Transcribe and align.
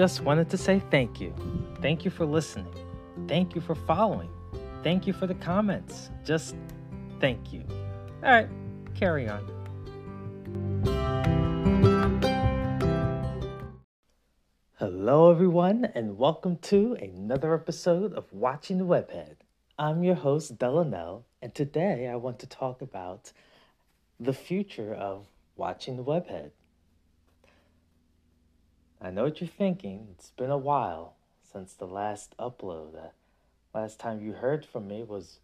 just 0.00 0.22
wanted 0.22 0.48
to 0.48 0.56
say 0.56 0.80
thank 0.90 1.20
you. 1.20 1.30
Thank 1.82 2.06
you 2.06 2.10
for 2.10 2.24
listening. 2.24 2.72
Thank 3.28 3.54
you 3.54 3.60
for 3.60 3.74
following. 3.74 4.30
Thank 4.82 5.06
you 5.06 5.12
for 5.12 5.26
the 5.26 5.34
comments. 5.34 6.08
Just 6.24 6.56
thank 7.20 7.52
you. 7.52 7.62
All 8.24 8.30
right, 8.30 8.48
carry 8.94 9.28
on. 9.28 9.44
Hello, 14.78 15.30
everyone, 15.30 15.84
and 15.94 16.16
welcome 16.16 16.56
to 16.62 16.94
another 16.94 17.54
episode 17.54 18.14
of 18.14 18.24
Watching 18.32 18.78
the 18.78 18.86
Webhead. 18.86 19.34
I'm 19.78 20.02
your 20.02 20.14
host, 20.14 20.56
Delanel, 20.56 21.24
and 21.42 21.54
today 21.54 22.08
I 22.08 22.16
want 22.16 22.38
to 22.38 22.46
talk 22.46 22.80
about 22.80 23.32
the 24.18 24.32
future 24.32 24.94
of 24.94 25.26
watching 25.56 25.98
the 25.98 26.04
Webhead. 26.04 26.52
I 29.02 29.10
know 29.10 29.24
what 29.24 29.40
you're 29.40 29.48
thinking. 29.48 30.08
It's 30.10 30.30
been 30.32 30.50
a 30.50 30.58
while 30.58 31.14
since 31.42 31.72
the 31.72 31.86
last 31.86 32.34
upload. 32.38 32.94
Uh, 32.94 33.08
last 33.72 33.98
time 33.98 34.20
you 34.20 34.32
heard 34.32 34.66
from 34.66 34.88
me 34.88 35.04
was 35.04 35.38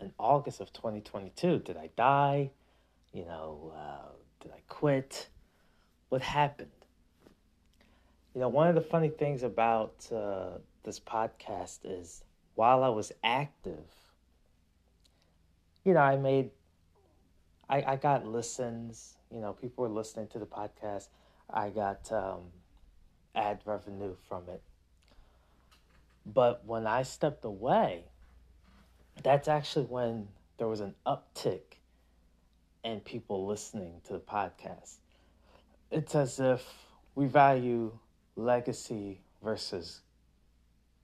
in 0.00 0.12
August 0.18 0.60
of 0.60 0.72
2022. 0.72 1.58
Did 1.58 1.76
I 1.76 1.90
die? 1.94 2.50
You 3.12 3.26
know, 3.26 3.74
uh, 3.76 4.12
did 4.40 4.52
I 4.52 4.60
quit? 4.66 5.28
What 6.08 6.22
happened? 6.22 6.70
You 8.34 8.40
know, 8.40 8.48
one 8.48 8.68
of 8.68 8.74
the 8.74 8.80
funny 8.80 9.10
things 9.10 9.42
about 9.42 10.06
uh, 10.10 10.58
this 10.82 10.98
podcast 10.98 11.80
is 11.84 12.24
while 12.54 12.82
I 12.82 12.88
was 12.88 13.12
active, 13.22 13.84
you 15.84 15.92
know, 15.92 16.00
I 16.00 16.16
made, 16.16 16.50
I, 17.68 17.82
I 17.82 17.96
got 17.96 18.26
listens, 18.26 19.16
you 19.30 19.40
know, 19.40 19.52
people 19.52 19.84
were 19.84 19.90
listening 19.90 20.28
to 20.28 20.38
the 20.38 20.46
podcast. 20.46 21.08
I 21.52 21.68
got 21.68 22.10
um, 22.10 22.44
ad 23.34 23.60
revenue 23.64 24.14
from 24.28 24.42
it. 24.48 24.62
But 26.24 26.64
when 26.66 26.86
I 26.86 27.02
stepped 27.02 27.44
away, 27.44 28.04
that's 29.22 29.48
actually 29.48 29.86
when 29.86 30.28
there 30.58 30.68
was 30.68 30.80
an 30.80 30.94
uptick 31.06 31.78
in 32.84 33.00
people 33.00 33.46
listening 33.46 34.00
to 34.04 34.12
the 34.14 34.18
podcast. 34.18 34.96
It's 35.90 36.14
as 36.14 36.40
if 36.40 36.64
we 37.14 37.26
value 37.26 37.92
legacy 38.36 39.20
versus 39.42 40.00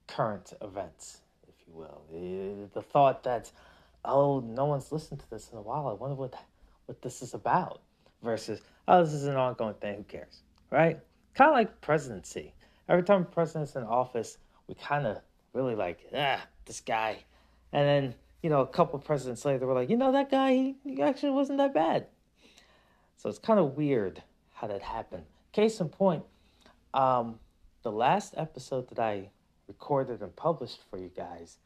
current 0.06 0.52
events, 0.62 1.18
if 1.48 1.54
you 1.66 1.74
will. 1.74 2.02
The 2.72 2.82
thought 2.82 3.24
that, 3.24 3.50
oh, 4.04 4.40
no 4.40 4.66
one's 4.66 4.90
listened 4.92 5.20
to 5.20 5.30
this 5.30 5.50
in 5.52 5.58
a 5.58 5.62
while. 5.62 5.88
I 5.88 5.92
wonder 5.92 6.14
what 6.14 6.34
what 6.86 7.02
this 7.02 7.20
is 7.20 7.34
about. 7.34 7.80
Versus, 8.22 8.60
oh, 8.88 9.04
this 9.04 9.12
is 9.12 9.26
an 9.26 9.36
ongoing 9.36 9.74
thing. 9.74 9.96
Who 9.98 10.02
cares, 10.04 10.42
right? 10.70 10.98
Kind 11.34 11.50
of 11.50 11.54
like 11.54 11.80
presidency. 11.80 12.54
Every 12.88 13.02
time 13.02 13.22
a 13.22 13.24
president's 13.24 13.76
in 13.76 13.82
office, 13.82 14.38
we 14.66 14.74
kind 14.74 15.06
of 15.06 15.18
really 15.52 15.74
like, 15.74 16.00
ah, 16.14 16.40
this 16.64 16.80
guy. 16.80 17.24
And 17.72 17.86
then, 17.86 18.14
you 18.42 18.50
know, 18.50 18.60
a 18.60 18.66
couple 18.66 18.98
presidents 18.98 19.44
later, 19.44 19.66
we're 19.66 19.74
like, 19.74 19.90
you 19.90 19.96
know, 19.96 20.12
that 20.12 20.30
guy, 20.30 20.52
he, 20.52 20.76
he 20.84 21.02
actually 21.02 21.30
wasn't 21.30 21.58
that 21.58 21.74
bad. 21.74 22.06
So 23.16 23.28
it's 23.28 23.38
kind 23.38 23.58
of 23.58 23.76
weird 23.76 24.22
how 24.54 24.68
that 24.68 24.82
happened. 24.82 25.24
Case 25.52 25.80
in 25.80 25.88
point, 25.88 26.24
um, 26.94 27.38
the 27.82 27.92
last 27.92 28.34
episode 28.36 28.88
that 28.88 28.98
I 28.98 29.30
recorded 29.66 30.22
and 30.22 30.34
published 30.34 30.80
for 30.90 30.98
you 30.98 31.10
guys 31.14 31.58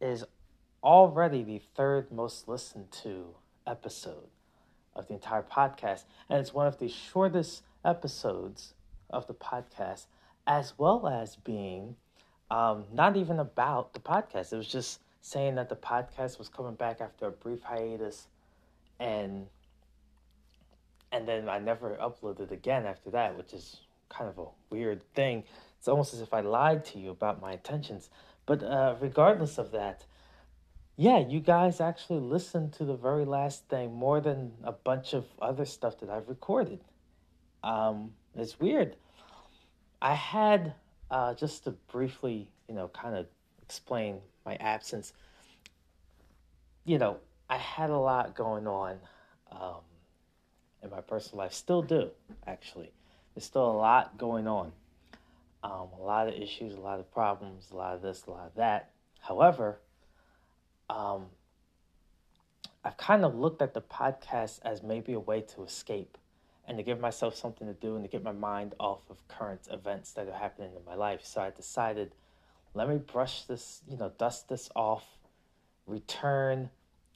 is 0.00 0.24
already 0.82 1.42
the 1.42 1.60
third 1.74 2.12
most 2.12 2.48
listened 2.48 2.90
to 3.02 3.34
episode 3.66 4.28
of 4.94 5.08
the 5.08 5.14
entire 5.14 5.42
podcast. 5.42 6.04
And 6.28 6.40
it's 6.40 6.54
one 6.54 6.66
of 6.66 6.78
the 6.78 6.88
shortest 6.88 7.62
episodes 7.84 8.74
of 9.10 9.26
the 9.26 9.34
podcast, 9.34 10.06
as 10.46 10.74
well 10.78 11.06
as 11.06 11.36
being 11.36 11.96
um, 12.50 12.84
not 12.92 13.16
even 13.16 13.38
about 13.38 13.92
the 13.92 14.00
podcast. 14.00 14.52
It 14.52 14.56
was 14.56 14.68
just 14.68 15.00
saying 15.20 15.56
that 15.56 15.68
the 15.68 15.76
podcast 15.76 16.38
was 16.38 16.48
coming 16.48 16.74
back 16.74 17.00
after 17.00 17.26
a 17.26 17.30
brief 17.30 17.62
hiatus, 17.62 18.26
and 18.98 19.46
and 21.12 21.26
then 21.26 21.48
I 21.48 21.58
never 21.58 21.96
uploaded 21.96 22.50
again 22.50 22.86
after 22.86 23.10
that, 23.10 23.36
which 23.36 23.52
is 23.52 23.80
kind 24.08 24.28
of 24.28 24.38
a 24.38 24.46
weird 24.70 25.02
thing. 25.14 25.44
It's 25.78 25.88
almost 25.88 26.12
as 26.14 26.20
if 26.20 26.34
I 26.34 26.40
lied 26.40 26.84
to 26.86 26.98
you 26.98 27.10
about 27.10 27.40
my 27.40 27.52
intentions. 27.52 28.10
But 28.46 28.62
uh, 28.62 28.96
regardless 29.00 29.58
of 29.58 29.72
that, 29.72 30.04
yeah, 30.96 31.18
you 31.18 31.40
guys 31.40 31.80
actually 31.80 32.20
listened 32.20 32.72
to 32.74 32.84
the 32.84 32.96
very 32.96 33.24
last 33.24 33.68
thing 33.68 33.94
more 33.94 34.20
than 34.20 34.52
a 34.64 34.72
bunch 34.72 35.14
of 35.14 35.26
other 35.40 35.64
stuff 35.64 36.00
that 36.00 36.10
I've 36.10 36.28
recorded. 36.28 36.80
Um, 37.62 38.12
it's 38.34 38.58
weird. 38.58 38.96
I 40.00 40.14
had 40.14 40.74
uh, 41.10 41.34
just 41.34 41.64
to 41.64 41.72
briefly, 41.92 42.50
you 42.68 42.74
know, 42.74 42.88
kind 42.88 43.16
of 43.16 43.26
explain 43.62 44.20
my 44.44 44.56
absence. 44.56 45.12
You 46.84 46.98
know, 46.98 47.18
I 47.50 47.56
had 47.56 47.90
a 47.90 47.98
lot 47.98 48.34
going 48.34 48.66
on 48.66 48.98
um, 49.50 49.80
in 50.82 50.90
my 50.90 51.00
personal 51.00 51.38
life. 51.44 51.52
Still 51.52 51.82
do, 51.82 52.10
actually. 52.46 52.92
There's 53.34 53.44
still 53.44 53.70
a 53.70 53.72
lot 53.76 54.18
going 54.18 54.46
on. 54.46 54.72
Um, 55.62 55.88
a 55.98 56.02
lot 56.02 56.28
of 56.28 56.34
issues, 56.34 56.74
a 56.74 56.80
lot 56.80 57.00
of 57.00 57.10
problems, 57.12 57.70
a 57.72 57.76
lot 57.76 57.94
of 57.94 58.02
this, 58.02 58.24
a 58.26 58.30
lot 58.30 58.46
of 58.46 58.54
that. 58.56 58.90
However, 59.20 59.80
um, 60.90 61.26
I've 62.84 62.96
kind 62.96 63.24
of 63.24 63.34
looked 63.34 63.60
at 63.60 63.74
the 63.74 63.80
podcast 63.80 64.60
as 64.64 64.82
maybe 64.82 65.12
a 65.12 65.20
way 65.20 65.40
to 65.40 65.62
escape 65.64 66.17
and 66.68 66.76
to 66.76 66.84
give 66.84 67.00
myself 67.00 67.34
something 67.34 67.66
to 67.66 67.72
do 67.72 67.96
and 67.96 68.04
to 68.04 68.10
get 68.10 68.22
my 68.22 68.32
mind 68.32 68.74
off 68.78 69.00
of 69.08 69.26
current 69.26 69.66
events 69.70 70.12
that 70.12 70.28
are 70.28 70.36
happening 70.36 70.70
in 70.76 70.84
my 70.84 70.94
life. 70.94 71.20
So 71.24 71.40
I 71.40 71.50
decided, 71.50 72.14
let 72.74 72.90
me 72.90 72.98
brush 72.98 73.44
this, 73.44 73.80
you 73.88 73.96
know, 73.96 74.12
dust 74.18 74.50
this 74.50 74.68
off, 74.76 75.16
return, 75.86 76.68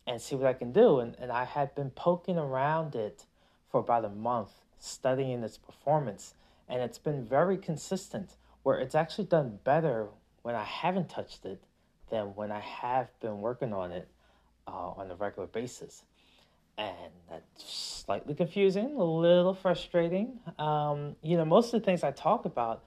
and 0.06 0.20
see 0.20 0.36
what 0.36 0.46
I 0.46 0.54
can 0.54 0.72
do. 0.72 1.00
And, 1.00 1.14
and 1.20 1.30
I 1.30 1.44
had 1.44 1.74
been 1.74 1.90
poking 1.90 2.38
around 2.38 2.94
it 2.94 3.26
for 3.70 3.80
about 3.80 4.06
a 4.06 4.08
month, 4.08 4.52
studying 4.78 5.42
its 5.42 5.58
performance, 5.58 6.32
and 6.66 6.80
it's 6.80 6.98
been 6.98 7.22
very 7.22 7.58
consistent 7.58 8.36
where 8.62 8.78
it's 8.78 8.94
actually 8.94 9.26
done 9.26 9.58
better 9.64 10.08
when 10.40 10.54
I 10.54 10.64
haven't 10.64 11.10
touched 11.10 11.44
it 11.44 11.62
than 12.08 12.28
when 12.34 12.50
I 12.50 12.60
have 12.60 13.08
been 13.20 13.42
working 13.42 13.74
on 13.74 13.92
it 13.92 14.08
uh, 14.66 14.70
on 14.70 15.10
a 15.10 15.14
regular 15.14 15.46
basis 15.46 16.04
and 16.78 17.12
that's 17.28 18.02
slightly 18.04 18.34
confusing, 18.34 18.96
a 18.96 19.04
little 19.04 19.54
frustrating. 19.54 20.40
Um, 20.58 21.16
you 21.22 21.36
know, 21.36 21.44
most 21.44 21.72
of 21.72 21.80
the 21.80 21.84
things 21.84 22.02
I 22.02 22.10
talk 22.10 22.44
about 22.44 22.84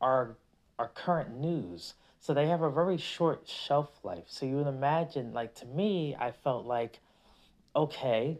are 0.00 0.36
are 0.78 0.88
current 0.88 1.36
news, 1.36 1.94
so 2.20 2.32
they 2.32 2.46
have 2.46 2.62
a 2.62 2.70
very 2.70 2.96
short 2.96 3.48
shelf 3.48 3.98
life. 4.04 4.24
So 4.26 4.46
you 4.46 4.56
would 4.56 4.68
imagine, 4.68 5.32
like 5.32 5.54
to 5.56 5.66
me, 5.66 6.16
I 6.18 6.30
felt 6.30 6.66
like, 6.66 7.00
okay, 7.74 8.38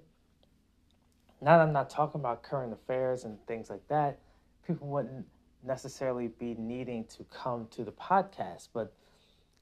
now 1.41 1.59
that 1.59 1.65
I'm 1.65 1.73
not 1.73 1.91
talking 1.91 2.21
about 2.21 2.43
current 2.43 2.73
affairs 2.73 3.25
and 3.25 3.45
things 3.47 3.71
like 3.71 3.87
that, 3.89 4.21
people 4.67 4.87
wouldn't 4.89 5.27
necessarily 5.65 6.29
be 6.29 6.55
needing 6.55 7.05
to 7.05 7.25
come 7.25 7.67
to 7.73 7.85
the 7.85 7.93
podcast, 7.93 8.69
but 8.73 8.93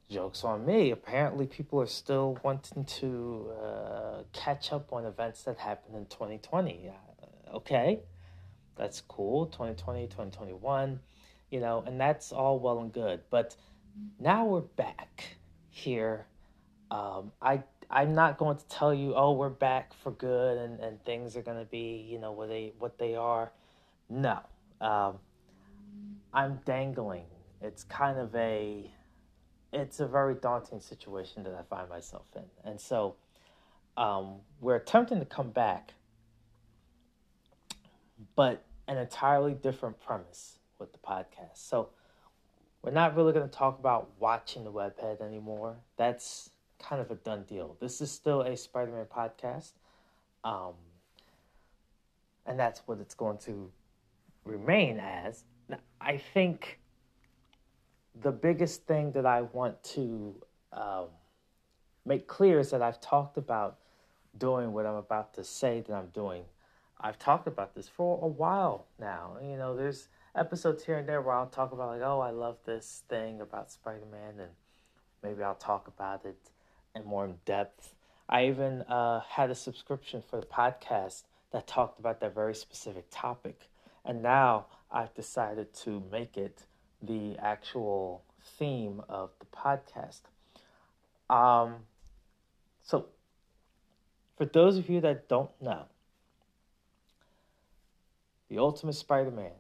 Joke's 0.09 0.45
on 0.45 0.65
me. 0.65 0.93
Apparently, 0.93 1.47
people 1.47 1.81
are 1.81 1.87
still 1.87 2.39
wanting 2.45 2.85
to 2.85 3.51
uh, 3.61 4.23
catch 4.33 4.73
up 4.73 4.93
on 4.93 5.05
events 5.05 5.43
that 5.43 5.59
happened 5.59 5.97
in 5.97 6.07
2020. 6.07 6.91
Uh, 6.91 7.57
okay, 7.57 8.01
that's 8.77 9.01
cool. 9.01 9.47
2020, 9.47 10.07
2021, 10.07 11.01
you 11.51 11.61
know, 11.61 11.83
and 11.87 12.01
that's 12.01 12.31
all 12.31 12.61
well 12.61 12.81
and 12.81 12.93
good. 12.93 13.21
But 13.31 13.57
now 14.21 14.45
we're 14.45 14.61
back 14.61 15.37
here. 15.71 16.27
Um, 16.91 17.33
I 17.43 17.63
I'm 17.91 18.15
not 18.15 18.39
going 18.39 18.57
to 18.57 18.67
tell 18.69 18.93
you, 18.93 19.15
oh, 19.15 19.33
we're 19.33 19.49
back 19.49 19.93
for 19.95 20.11
good 20.13 20.59
and, 20.59 20.81
and 20.81 21.05
things 21.05 21.37
are 21.37 21.43
going 21.43 21.59
to 21.59 21.65
be, 21.65 22.07
you 22.09 22.19
know, 22.19 22.33
what 22.33 22.49
they 22.49 22.73
what 22.79 22.99
they 22.99 23.15
are. 23.15 23.53
No, 24.09 24.39
um, 24.81 25.19
I'm 26.33 26.61
dangling. 26.65 27.27
It's 27.61 27.83
kind 27.85 28.19
of 28.19 28.35
a 28.37 28.91
it's 29.77 30.01
a 30.01 30.07
very 30.07 30.35
daunting 30.35 30.81
situation 30.81 31.43
that 31.45 31.55
I 31.55 31.63
find 31.69 31.89
myself 31.89 32.25
in. 32.35 32.45
And 32.65 32.81
so 32.81 33.17
um, 33.97 34.37
we're 34.61 34.77
attempting 34.77 35.19
to 35.21 35.27
come 35.27 35.51
back, 35.51 35.93
but 38.35 38.65
an 38.89 38.97
entirely 38.97 39.53
different 39.53 40.01
premise 40.01 40.59
with 40.79 40.93
the 40.93 40.99
podcast. 40.99 41.57
So 41.57 41.91
we're 42.83 42.93
not 42.93 43.17
really 43.17 43.33
going 43.33 43.49
to 43.49 43.55
talk 43.55 43.79
about 43.79 44.11
watching 44.19 44.65
the 44.65 44.73
webhead 44.73 45.21
anymore. 45.21 45.77
That's 45.97 46.51
kind 46.79 47.01
of 47.01 47.11
a 47.11 47.17
done 47.17 47.45
deal. 47.45 47.77
This 47.81 48.01
is 48.01 48.11
still 48.11 48.43
a 48.43 48.57
Spider 48.57 48.93
Man 48.93 49.07
podcast. 49.07 49.73
Um, 50.43 50.75
and 52.47 52.59
that's 52.59 52.81
what 52.87 52.99
it's 53.01 53.15
going 53.15 53.39
to 53.39 53.71
remain 54.45 55.01
as. 55.01 55.45
I 56.01 56.17
think 56.17 56.79
the 58.23 58.33
biggest 58.33 58.87
thing 58.87 59.13
that 59.13 59.27
I 59.27 59.43
want 59.43 59.83
to 59.95 60.35
um, 60.73 61.07
make 62.05 62.27
clear 62.27 62.61
is 62.61 62.71
that 62.71 62.83
I've 62.83 63.01
talked 63.01 63.37
about 63.37 63.79
doing 64.39 64.73
what 64.73 64.87
I'm 64.87 64.97
about 64.97 65.35
to 65.35 65.45
say 65.45 65.83
that 65.87 65.95
I'm 65.95 66.09
doing. 66.09 66.45
I've 67.01 67.19
talked 67.19 67.47
about 67.47 67.75
this 67.75 67.89
for 67.89 68.19
a 68.23 68.27
while 68.27 68.87
now. 68.99 69.37
You 69.43 69.57
know, 69.57 69.77
there's 69.77 70.09
episodes 70.35 70.85
here 70.85 70.97
and 70.97 71.09
there 71.09 71.21
where 71.21 71.35
I'll 71.35 71.47
talk 71.47 71.73
about 71.73 71.89
like, 71.89 72.03
oh, 72.03 72.21
I 72.21 72.31
love 72.31 72.57
this 72.65 73.03
thing 73.09 73.41
about 73.41 73.71
Spider 73.71 74.07
Man, 74.11 74.41
and 74.41 74.51
maybe 75.23 75.43
I'll 75.43 75.55
talk 75.55 75.89
about 75.89 76.25
it 76.25 76.39
in 76.95 77.05
more 77.05 77.25
in 77.25 77.35
depth. 77.45 77.95
I 78.29 78.47
even 78.47 78.83
uh, 78.83 79.21
had 79.29 79.51
a 79.51 79.55
subscription 79.55 80.23
for 80.29 80.41
the 80.41 80.47
podcast 80.47 81.25
that 81.53 81.67
talked 81.67 82.01
about 82.01 82.21
that 82.21 82.35
very 82.35 82.55
specific 82.55 83.07
topic, 83.11 83.69
and 84.05 84.23
now 84.23 84.67
I've 84.91 85.15
decided 85.15 85.75
to 85.75 86.03
make 86.11 86.37
it 86.37 86.65
the 87.03 87.37
actual 87.39 88.23
theme 88.59 89.03
of 89.09 89.31
the 89.39 89.47
podcast. 89.47 90.23
Um, 91.29 91.77
so, 92.83 93.07
for 94.37 94.45
those 94.45 94.77
of 94.79 94.89
you 94.89 95.01
that 95.01 95.29
don't 95.29 95.51
know, 95.61 95.87
the 98.49 98.59
Ultimate 98.59 98.95
Spider 98.95 99.31
Man, 99.31 99.51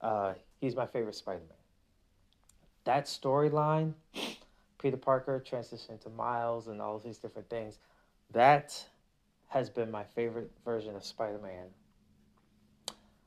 uh, 0.00 0.34
he's 0.60 0.76
my 0.76 0.86
favorite 0.86 1.14
Spider 1.14 1.40
Man. 1.40 1.58
That 2.84 3.06
storyline, 3.06 3.94
Peter 4.78 4.96
Parker 4.96 5.42
transitioning 5.44 6.00
to 6.00 6.08
Miles 6.10 6.68
and 6.68 6.80
all 6.80 6.96
of 6.96 7.02
these 7.02 7.18
different 7.18 7.48
things, 7.48 7.78
that 8.32 8.86
has 9.48 9.68
been 9.68 9.90
my 9.90 10.04
favorite 10.04 10.50
version 10.64 10.96
of 10.96 11.04
Spider 11.04 11.38
Man. 11.38 11.66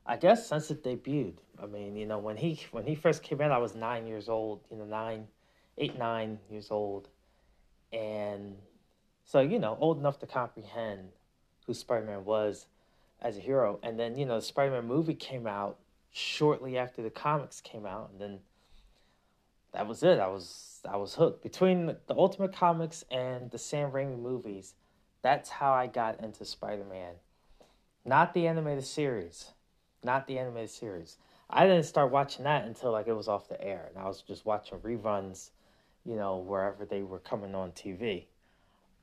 I 0.06 0.16
guess 0.16 0.48
since 0.48 0.70
it 0.70 0.84
debuted. 0.84 1.38
I 1.60 1.66
mean, 1.66 1.96
you 1.96 2.06
know, 2.06 2.18
when 2.18 2.36
he 2.36 2.60
when 2.70 2.86
he 2.86 2.94
first 2.94 3.22
came 3.22 3.40
in, 3.40 3.50
I 3.50 3.58
was 3.58 3.74
nine 3.74 4.06
years 4.06 4.28
old. 4.28 4.60
You 4.70 4.78
know, 4.78 4.84
nine, 4.84 5.26
eight, 5.78 5.98
nine 5.98 6.38
years 6.50 6.70
old, 6.70 7.08
and 7.92 8.56
so 9.24 9.40
you 9.40 9.58
know, 9.58 9.76
old 9.80 9.98
enough 9.98 10.18
to 10.20 10.26
comprehend 10.26 11.08
who 11.66 11.74
Spider 11.74 12.06
Man 12.06 12.24
was 12.24 12.66
as 13.20 13.36
a 13.36 13.40
hero. 13.40 13.80
And 13.82 13.98
then 13.98 14.16
you 14.16 14.24
know, 14.24 14.36
the 14.36 14.42
Spider 14.42 14.72
Man 14.72 14.86
movie 14.86 15.14
came 15.14 15.46
out 15.46 15.78
shortly 16.12 16.78
after 16.78 17.02
the 17.02 17.10
comics 17.10 17.60
came 17.60 17.84
out, 17.84 18.10
and 18.12 18.20
then 18.20 18.38
that 19.72 19.88
was 19.88 20.02
it. 20.02 20.20
I 20.20 20.28
was 20.28 20.80
I 20.88 20.96
was 20.96 21.14
hooked 21.16 21.42
between 21.42 21.86
the 21.86 22.14
Ultimate 22.14 22.54
Comics 22.54 23.04
and 23.10 23.50
the 23.50 23.58
Sam 23.58 23.90
Raimi 23.90 24.18
movies. 24.18 24.74
That's 25.22 25.50
how 25.50 25.72
I 25.72 25.88
got 25.88 26.20
into 26.20 26.44
Spider 26.44 26.84
Man, 26.84 27.14
not 28.04 28.32
the 28.32 28.46
animated 28.46 28.84
series, 28.84 29.52
not 30.06 30.26
the 30.26 30.38
animated 30.38 30.70
series. 30.70 31.18
I 31.50 31.66
didn't 31.66 31.84
start 31.84 32.10
watching 32.10 32.44
that 32.44 32.64
until 32.64 32.92
like 32.92 33.06
it 33.08 33.12
was 33.12 33.28
off 33.28 33.48
the 33.48 33.62
air, 33.62 33.90
and 33.90 34.02
I 34.02 34.08
was 34.08 34.22
just 34.22 34.46
watching 34.46 34.78
reruns, 34.78 35.50
you 36.06 36.16
know, 36.16 36.38
wherever 36.38 36.86
they 36.86 37.02
were 37.02 37.18
coming 37.18 37.54
on 37.54 37.72
TV. 37.72 38.24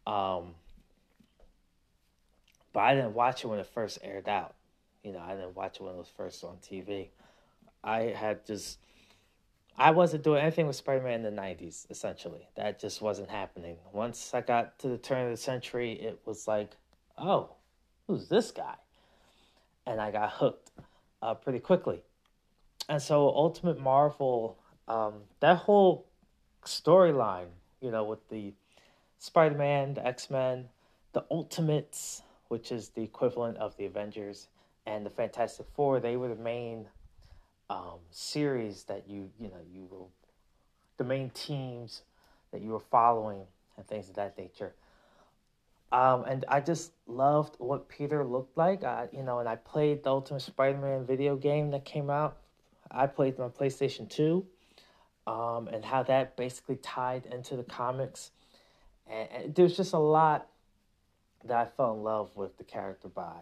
Um, 0.07 0.55
but 2.73 2.79
I 2.81 2.95
didn't 2.95 3.13
watch 3.13 3.43
it 3.43 3.47
when 3.47 3.59
it 3.59 3.67
first 3.67 3.99
aired 4.01 4.27
out. 4.27 4.55
You 5.03 5.13
know, 5.13 5.19
I 5.19 5.35
didn't 5.35 5.55
watch 5.55 5.77
it 5.77 5.83
when 5.83 5.93
it 5.93 5.97
was 5.97 6.09
first 6.17 6.43
on 6.43 6.57
TV. 6.57 7.09
I 7.83 8.13
had 8.17 8.45
just, 8.45 8.79
I 9.77 9.91
wasn't 9.91 10.23
doing 10.23 10.41
anything 10.41 10.65
with 10.65 10.75
Spider 10.75 11.03
Man 11.03 11.25
in 11.25 11.35
the 11.35 11.41
90s, 11.41 11.89
essentially. 11.91 12.47
That 12.55 12.79
just 12.79 13.01
wasn't 13.01 13.29
happening. 13.29 13.77
Once 13.91 14.33
I 14.33 14.41
got 14.41 14.79
to 14.79 14.87
the 14.87 14.97
turn 14.97 15.25
of 15.25 15.31
the 15.31 15.37
century, 15.37 15.93
it 15.93 16.21
was 16.25 16.47
like, 16.47 16.71
oh, 17.17 17.51
who's 18.07 18.27
this 18.27 18.51
guy? 18.51 18.75
And 19.85 19.99
I 20.01 20.11
got 20.11 20.31
hooked 20.31 20.71
uh, 21.23 21.33
pretty 21.33 21.59
quickly. 21.59 22.01
And 22.89 23.01
so, 23.01 23.29
Ultimate 23.29 23.79
Marvel, 23.79 24.57
um, 24.87 25.13
that 25.39 25.57
whole 25.57 26.05
storyline, 26.65 27.47
you 27.81 27.91
know, 27.91 28.03
with 28.03 28.27
the 28.29 28.53
Spider 29.19 29.55
Man, 29.55 29.93
the 29.93 30.05
X 30.05 30.29
Men, 30.29 30.67
the 31.13 31.23
Ultimates, 31.31 32.23
which 32.49 32.71
is 32.71 32.89
the 32.89 33.01
equivalent 33.01 33.57
of 33.57 33.75
the 33.77 33.85
Avengers, 33.85 34.49
and 34.85 35.05
the 35.05 35.09
Fantastic 35.09 35.65
Four, 35.73 36.01
they 36.01 36.17
were 36.17 36.27
the 36.27 36.35
main 36.35 36.87
um, 37.69 37.99
series 38.11 38.83
that 38.83 39.07
you 39.07 39.29
you 39.39 39.47
know 39.47 39.61
you 39.73 39.87
were 39.89 40.05
the 40.97 41.05
main 41.05 41.29
teams 41.29 42.01
that 42.51 42.61
you 42.61 42.71
were 42.71 42.79
following 42.79 43.43
and 43.77 43.87
things 43.87 44.09
of 44.09 44.15
that 44.15 44.37
nature. 44.37 44.73
Um, 45.93 46.25
and 46.25 46.43
I 46.47 46.59
just 46.59 46.91
loved 47.05 47.55
what 47.59 47.87
Peter 47.87 48.25
looked 48.25 48.57
like. 48.57 48.83
I, 48.83 49.07
you 49.13 49.21
know, 49.21 49.37
and 49.37 49.47
I 49.47 49.57
played 49.57 50.03
the 50.03 50.09
Ultimate 50.09 50.39
Spider-Man 50.39 51.05
video 51.05 51.35
game 51.35 51.69
that 51.69 51.85
came 51.85 52.09
out. 52.09 52.37
I 52.89 53.05
played 53.05 53.39
on 53.39 53.51
PlayStation 53.51 54.09
Two, 54.09 54.47
um, 55.27 55.67
and 55.67 55.85
how 55.85 56.01
that 56.03 56.35
basically 56.35 56.77
tied 56.77 57.27
into 57.27 57.55
the 57.55 57.63
comics. 57.63 58.31
And, 59.07 59.29
and 59.31 59.55
there's 59.55 59.77
just 59.77 59.93
a 59.93 59.99
lot 59.99 60.47
that 61.45 61.57
I 61.57 61.65
fell 61.65 61.93
in 61.93 62.01
love 62.01 62.35
with 62.35 62.57
the 62.57 62.63
character 62.63 63.07
by, 63.07 63.41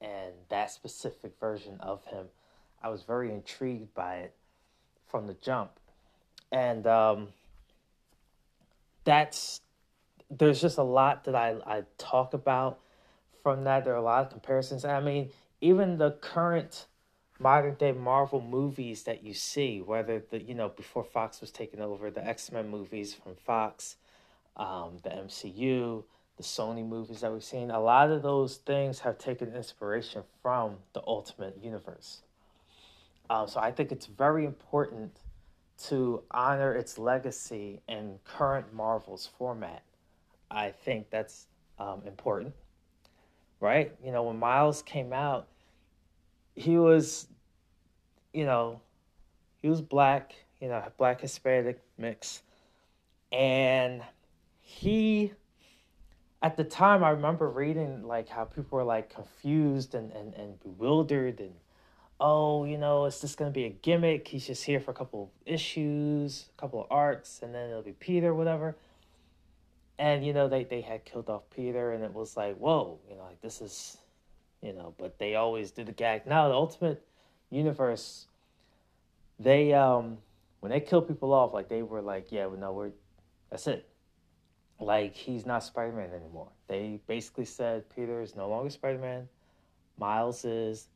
and 0.00 0.32
that 0.48 0.72
specific 0.72 1.38
version 1.38 1.76
of 1.78 2.04
him, 2.06 2.26
I 2.82 2.88
was 2.88 3.04
very 3.04 3.30
intrigued 3.32 3.94
by 3.94 4.16
it 4.16 4.34
from 5.06 5.28
the 5.28 5.34
jump, 5.34 5.70
and 6.50 6.84
um, 6.84 7.28
that's 9.04 9.60
there's 10.38 10.60
just 10.60 10.78
a 10.78 10.82
lot 10.82 11.24
that 11.24 11.34
I 11.34 11.56
I 11.66 11.82
talk 11.98 12.34
about 12.34 12.80
from 13.42 13.64
that. 13.64 13.84
There 13.84 13.92
are 13.92 13.98
a 13.98 14.02
lot 14.02 14.24
of 14.24 14.30
comparisons. 14.30 14.84
I 14.84 15.00
mean, 15.00 15.30
even 15.60 15.98
the 15.98 16.12
current 16.12 16.86
modern 17.38 17.74
day 17.74 17.92
Marvel 17.92 18.40
movies 18.40 19.02
that 19.02 19.22
you 19.22 19.34
see, 19.34 19.80
whether 19.80 20.22
the 20.30 20.42
you 20.42 20.54
know 20.54 20.68
before 20.68 21.04
Fox 21.04 21.40
was 21.40 21.50
taken 21.50 21.80
over, 21.80 22.10
the 22.10 22.26
X 22.26 22.50
Men 22.50 22.68
movies 22.68 23.14
from 23.14 23.34
Fox, 23.34 23.96
um, 24.56 24.98
the 25.02 25.10
MCU, 25.10 26.04
the 26.36 26.42
Sony 26.42 26.86
movies 26.86 27.20
that 27.20 27.32
we've 27.32 27.44
seen, 27.44 27.70
a 27.70 27.80
lot 27.80 28.10
of 28.10 28.22
those 28.22 28.56
things 28.56 29.00
have 29.00 29.18
taken 29.18 29.54
inspiration 29.54 30.22
from 30.42 30.76
the 30.94 31.02
Ultimate 31.06 31.58
Universe. 31.62 32.22
Um, 33.28 33.48
so 33.48 33.60
I 33.60 33.70
think 33.70 33.92
it's 33.92 34.06
very 34.06 34.44
important 34.44 35.16
to 35.88 36.22
honor 36.30 36.74
its 36.74 36.98
legacy 36.98 37.80
in 37.88 38.18
current 38.24 38.72
Marvel's 38.72 39.28
format. 39.38 39.82
I 40.52 40.70
think 40.70 41.08
that's 41.10 41.46
um, 41.78 42.02
important, 42.06 42.54
right? 43.60 43.92
You 44.04 44.12
know, 44.12 44.24
when 44.24 44.38
Miles 44.38 44.82
came 44.82 45.12
out, 45.12 45.48
he 46.54 46.76
was, 46.76 47.26
you 48.32 48.44
know, 48.44 48.80
he 49.56 49.68
was 49.68 49.80
black, 49.80 50.34
you 50.60 50.68
know, 50.68 50.82
black 50.98 51.22
Hispanic 51.22 51.80
mix, 51.96 52.42
and 53.32 54.02
he 54.60 55.32
at 56.42 56.56
the 56.56 56.64
time 56.64 57.02
I 57.02 57.10
remember 57.10 57.48
reading 57.48 58.02
like 58.02 58.28
how 58.28 58.44
people 58.44 58.76
were 58.78 58.84
like 58.84 59.14
confused 59.14 59.94
and, 59.94 60.12
and, 60.12 60.34
and 60.34 60.60
bewildered 60.60 61.40
and 61.40 61.54
oh, 62.20 62.64
you 62.64 62.78
know, 62.78 63.06
it's 63.06 63.20
just 63.20 63.36
gonna 63.36 63.50
be 63.50 63.64
a 63.64 63.70
gimmick. 63.70 64.28
He's 64.28 64.46
just 64.46 64.64
here 64.64 64.80
for 64.80 64.90
a 64.90 64.94
couple 64.94 65.24
of 65.24 65.28
issues, 65.44 66.46
a 66.56 66.60
couple 66.60 66.80
of 66.80 66.86
arcs, 66.90 67.40
and 67.42 67.54
then 67.54 67.70
it'll 67.70 67.82
be 67.82 67.92
Peter, 67.92 68.34
whatever. 68.34 68.76
And 69.98 70.24
you 70.24 70.32
know, 70.32 70.48
they, 70.48 70.64
they 70.64 70.80
had 70.80 71.04
killed 71.04 71.28
off 71.28 71.42
Peter 71.54 71.92
and 71.92 72.02
it 72.02 72.12
was 72.12 72.36
like, 72.36 72.56
whoa, 72.56 72.98
you 73.08 73.16
know, 73.16 73.22
like 73.22 73.40
this 73.40 73.60
is 73.60 73.98
you 74.62 74.72
know, 74.72 74.94
but 74.96 75.18
they 75.18 75.34
always 75.34 75.72
do 75.72 75.84
the 75.84 75.92
gag. 75.92 76.26
Now 76.26 76.48
the 76.48 76.54
ultimate 76.54 77.04
universe 77.50 78.26
they 79.38 79.72
um 79.72 80.18
when 80.60 80.70
they 80.70 80.80
kill 80.80 81.02
people 81.02 81.32
off, 81.32 81.52
like 81.52 81.68
they 81.68 81.82
were 81.82 82.00
like, 82.00 82.30
Yeah, 82.30 82.46
well 82.46 82.58
no, 82.58 82.72
we're 82.72 82.90
that's 83.50 83.66
it 83.66 83.88
like 84.82 85.14
he's 85.14 85.46
not 85.46 85.62
Spider 85.62 85.92
Man 85.92 86.10
anymore. 86.12 86.48
They 86.68 87.00
basically 87.06 87.44
said 87.44 87.88
Peter 87.94 88.20
is 88.20 88.34
no 88.36 88.48
longer 88.48 88.70
Spider 88.70 88.98
Man. 88.98 89.28
Miles 89.98 90.44
is. 90.44 90.88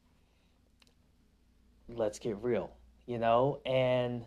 Let's 1.88 2.18
get 2.18 2.36
real, 2.42 2.72
you 3.06 3.18
know. 3.18 3.60
And 3.64 4.24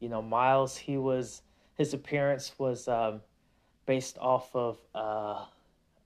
you 0.00 0.08
know, 0.08 0.22
Miles, 0.22 0.76
he 0.76 0.96
was 0.96 1.42
his 1.76 1.92
appearance 1.92 2.52
was 2.58 2.88
um, 2.88 3.20
based 3.86 4.18
off 4.18 4.54
of 4.54 4.78
uh, 4.94 5.44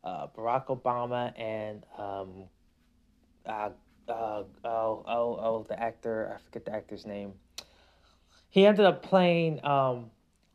uh, 0.05 0.27
Barack 0.37 0.67
Obama 0.67 1.33
and 1.39 1.85
um, 1.99 2.45
uh, 3.45 3.71
uh, 4.09 4.43
oh 4.65 5.05
oh 5.07 5.39
oh 5.41 5.67
the 5.69 5.79
actor 5.79 6.33
I 6.35 6.39
forget 6.45 6.65
the 6.65 6.75
actor's 6.75 7.07
name. 7.07 7.33
He 8.51 8.65
ended 8.67 8.87
up 8.87 9.03
playing 9.03 9.65
um, 9.65 10.11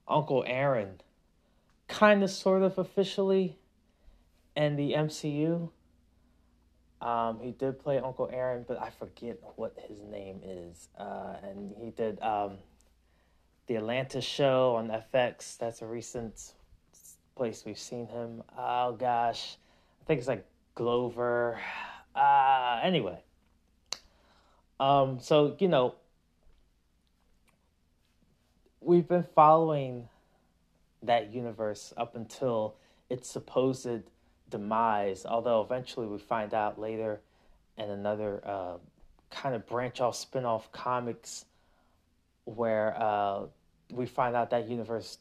Uncle 0.07 0.43
Aaron 0.47 1.01
kind 1.87 2.23
of 2.23 2.31
sort 2.31 2.63
of 2.63 2.77
officially 2.77 3.57
in 4.55 4.75
the 4.75 4.93
MCU. 4.93 5.69
Um, 7.01 7.39
he 7.41 7.51
did 7.51 7.79
play 7.79 7.97
Uncle 7.97 8.29
Aaron, 8.31 8.63
but 8.67 8.79
I 8.79 8.89
forget 8.91 9.37
what 9.55 9.75
his 9.87 9.99
name 10.03 10.39
is. 10.43 10.87
Uh, 10.97 11.35
and 11.43 11.73
he 11.77 11.89
did 11.89 12.21
um, 12.21 12.53
the 13.67 13.75
Atlanta 13.75 14.21
show 14.21 14.75
on 14.75 14.89
FX. 14.89 15.57
That's 15.57 15.81
a 15.81 15.87
recent 15.87 16.53
place 17.41 17.63
we've 17.65 17.79
seen 17.79 18.05
him. 18.05 18.43
Oh 18.55 18.91
gosh, 18.91 19.57
I 19.99 20.05
think 20.05 20.19
it's 20.19 20.27
like 20.27 20.45
Glover. 20.75 21.59
Uh, 22.13 22.79
anyway, 22.83 23.17
um, 24.79 25.17
so 25.19 25.55
you 25.57 25.67
know, 25.67 25.95
we've 28.79 29.07
been 29.07 29.25
following 29.33 30.07
that 31.01 31.33
universe 31.33 31.95
up 31.97 32.15
until 32.15 32.75
its 33.09 33.27
supposed 33.27 34.03
demise. 34.47 35.25
Although 35.25 35.61
eventually 35.61 36.05
we 36.05 36.19
find 36.19 36.53
out 36.53 36.79
later 36.79 37.21
in 37.75 37.89
another 37.89 38.39
uh, 38.45 38.77
kind 39.31 39.55
of 39.55 39.65
branch 39.65 39.99
off, 39.99 40.15
spin 40.15 40.45
off 40.45 40.71
comics 40.71 41.45
where 42.45 42.95
uh, 43.01 43.45
we 43.91 44.05
find 44.05 44.35
out 44.35 44.51
that 44.51 44.69
universe 44.69 45.17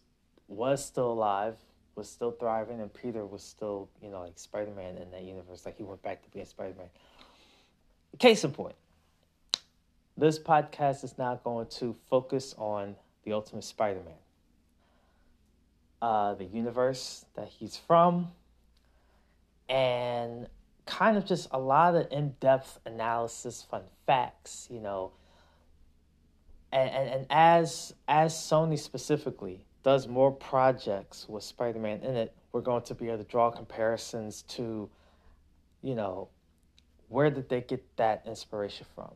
was 0.49 0.85
still 0.85 1.13
alive, 1.13 1.57
was 2.01 2.09
still 2.09 2.31
thriving, 2.33 2.81
and 2.81 2.93
Peter 2.95 3.27
was 3.27 3.43
still, 3.43 3.91
you 4.03 4.09
know, 4.09 4.21
like 4.23 4.33
Spider 4.39 4.71
Man 4.75 4.97
in 4.97 5.11
that 5.11 5.23
universe. 5.23 5.67
Like 5.67 5.77
he 5.77 5.83
went 5.83 6.03
back 6.03 6.23
to 6.23 6.31
being 6.31 6.47
Spider 6.47 6.73
Man. 6.79 6.89
Case 8.19 8.43
in 8.43 8.53
point, 8.53 8.75
this 10.17 10.39
podcast 10.39 11.05
is 11.05 11.19
now 11.19 11.39
going 11.45 11.67
to 11.67 11.95
focus 12.09 12.55
on 12.57 12.97
the 13.25 13.35
Ultimate 13.35 13.65
Spider 13.65 14.01
Man, 14.03 14.15
uh, 16.01 16.35
the 16.35 16.47
universe 16.47 17.27
that 17.37 17.49
he's 17.49 17.77
from, 17.77 18.29
and 19.69 20.49
kind 20.87 21.19
of 21.19 21.27
just 21.27 21.49
a 21.51 21.59
lot 21.59 21.95
of 21.95 22.07
in 22.11 22.35
depth 22.41 22.79
analysis, 22.87 23.63
fun 23.71 23.83
facts, 24.07 24.69
you 24.71 24.81
know. 24.81 25.13
And, 26.73 26.89
and, 26.89 27.09
and 27.11 27.27
as 27.29 27.93
as 28.09 28.33
Sony 28.33 28.79
specifically 28.79 29.67
does 29.83 30.09
more 30.09 30.31
projects 30.31 31.27
with 31.29 31.43
Spider 31.43 31.79
Man 31.79 32.03
in 32.03 32.17
it, 32.17 32.35
we're 32.53 32.61
going 32.61 32.83
to 32.83 32.95
be 32.95 33.09
able 33.09 33.19
to 33.19 33.25
draw 33.25 33.51
comparisons 33.51 34.43
to, 34.43 34.89
you 35.83 35.95
know, 35.95 36.29
where 37.09 37.31
did 37.31 37.49
they 37.49 37.61
get 37.61 37.85
that 37.97 38.23
inspiration 38.27 38.87
from? 38.95 39.11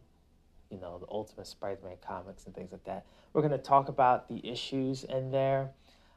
You 0.71 0.81
know, 0.81 0.99
the 0.99 1.07
Ultimate 1.09 1.47
Spider 1.47 1.81
Man 1.85 1.97
comics 2.07 2.47
and 2.47 2.55
things 2.55 2.73
like 2.73 2.85
that. 2.85 3.05
We're 3.33 3.43
going 3.43 3.53
to 3.53 3.59
talk 3.59 3.89
about 3.89 4.29
the 4.29 4.41
issues 4.49 5.05
in 5.05 5.31
there. 5.31 5.71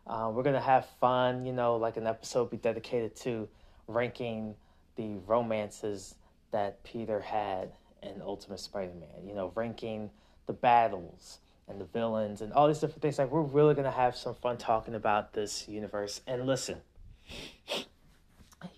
Uh, 0.05 0.31
we're 0.33 0.43
going 0.43 0.55
to 0.55 0.61
have 0.61 0.87
fun, 1.01 1.45
you 1.45 1.53
know, 1.53 1.75
like 1.75 1.97
an 1.97 2.07
episode 2.07 2.49
be 2.49 2.57
dedicated 2.57 3.15
to 3.17 3.47
ranking 3.87 4.55
the 4.95 5.17
romances 5.27 6.15
that 6.51 6.81
Peter 6.83 7.19
had 7.19 7.71
in 8.01 8.21
Ultimate 8.21 8.59
Spider 8.59 8.93
Man, 8.93 9.27
you 9.27 9.35
know, 9.35 9.51
ranking 9.55 10.09
the 10.45 10.53
battles 10.53 11.39
and 11.67 11.81
the 11.81 11.85
villains 11.85 12.41
and 12.41 12.53
all 12.53 12.67
these 12.67 12.79
different 12.79 13.01
things. 13.01 13.19
Like, 13.19 13.31
we're 13.31 13.41
really 13.41 13.73
going 13.73 13.85
to 13.85 13.91
have 13.91 14.15
some 14.15 14.35
fun 14.35 14.57
talking 14.57 14.95
about 14.95 15.33
this 15.33 15.67
universe. 15.67 16.21
And 16.25 16.45
listen, 16.45 16.77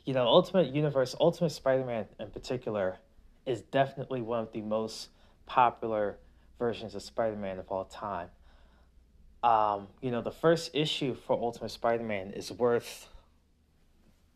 you 0.05 0.13
know, 0.13 0.25
Ultimate 0.25 0.73
Universe, 0.73 1.15
Ultimate 1.19 1.51
Spider 1.51 1.85
Man 1.85 2.05
in 2.19 2.29
particular, 2.31 2.97
is 3.45 3.61
definitely 3.61 4.21
one 4.21 4.39
of 4.39 4.51
the 4.51 4.61
most 4.61 5.09
popular 5.45 6.17
versions 6.57 6.95
of 6.95 7.01
Spider 7.01 7.35
Man 7.35 7.59
of 7.59 7.69
all 7.69 7.85
time. 7.85 8.29
Um, 9.41 9.87
you 10.01 10.11
know, 10.11 10.21
the 10.21 10.31
first 10.31 10.71
issue 10.73 11.15
for 11.15 11.33
Ultimate 11.33 11.69
Spider 11.69 12.03
Man 12.03 12.31
is 12.31 12.51
worth 12.51 13.07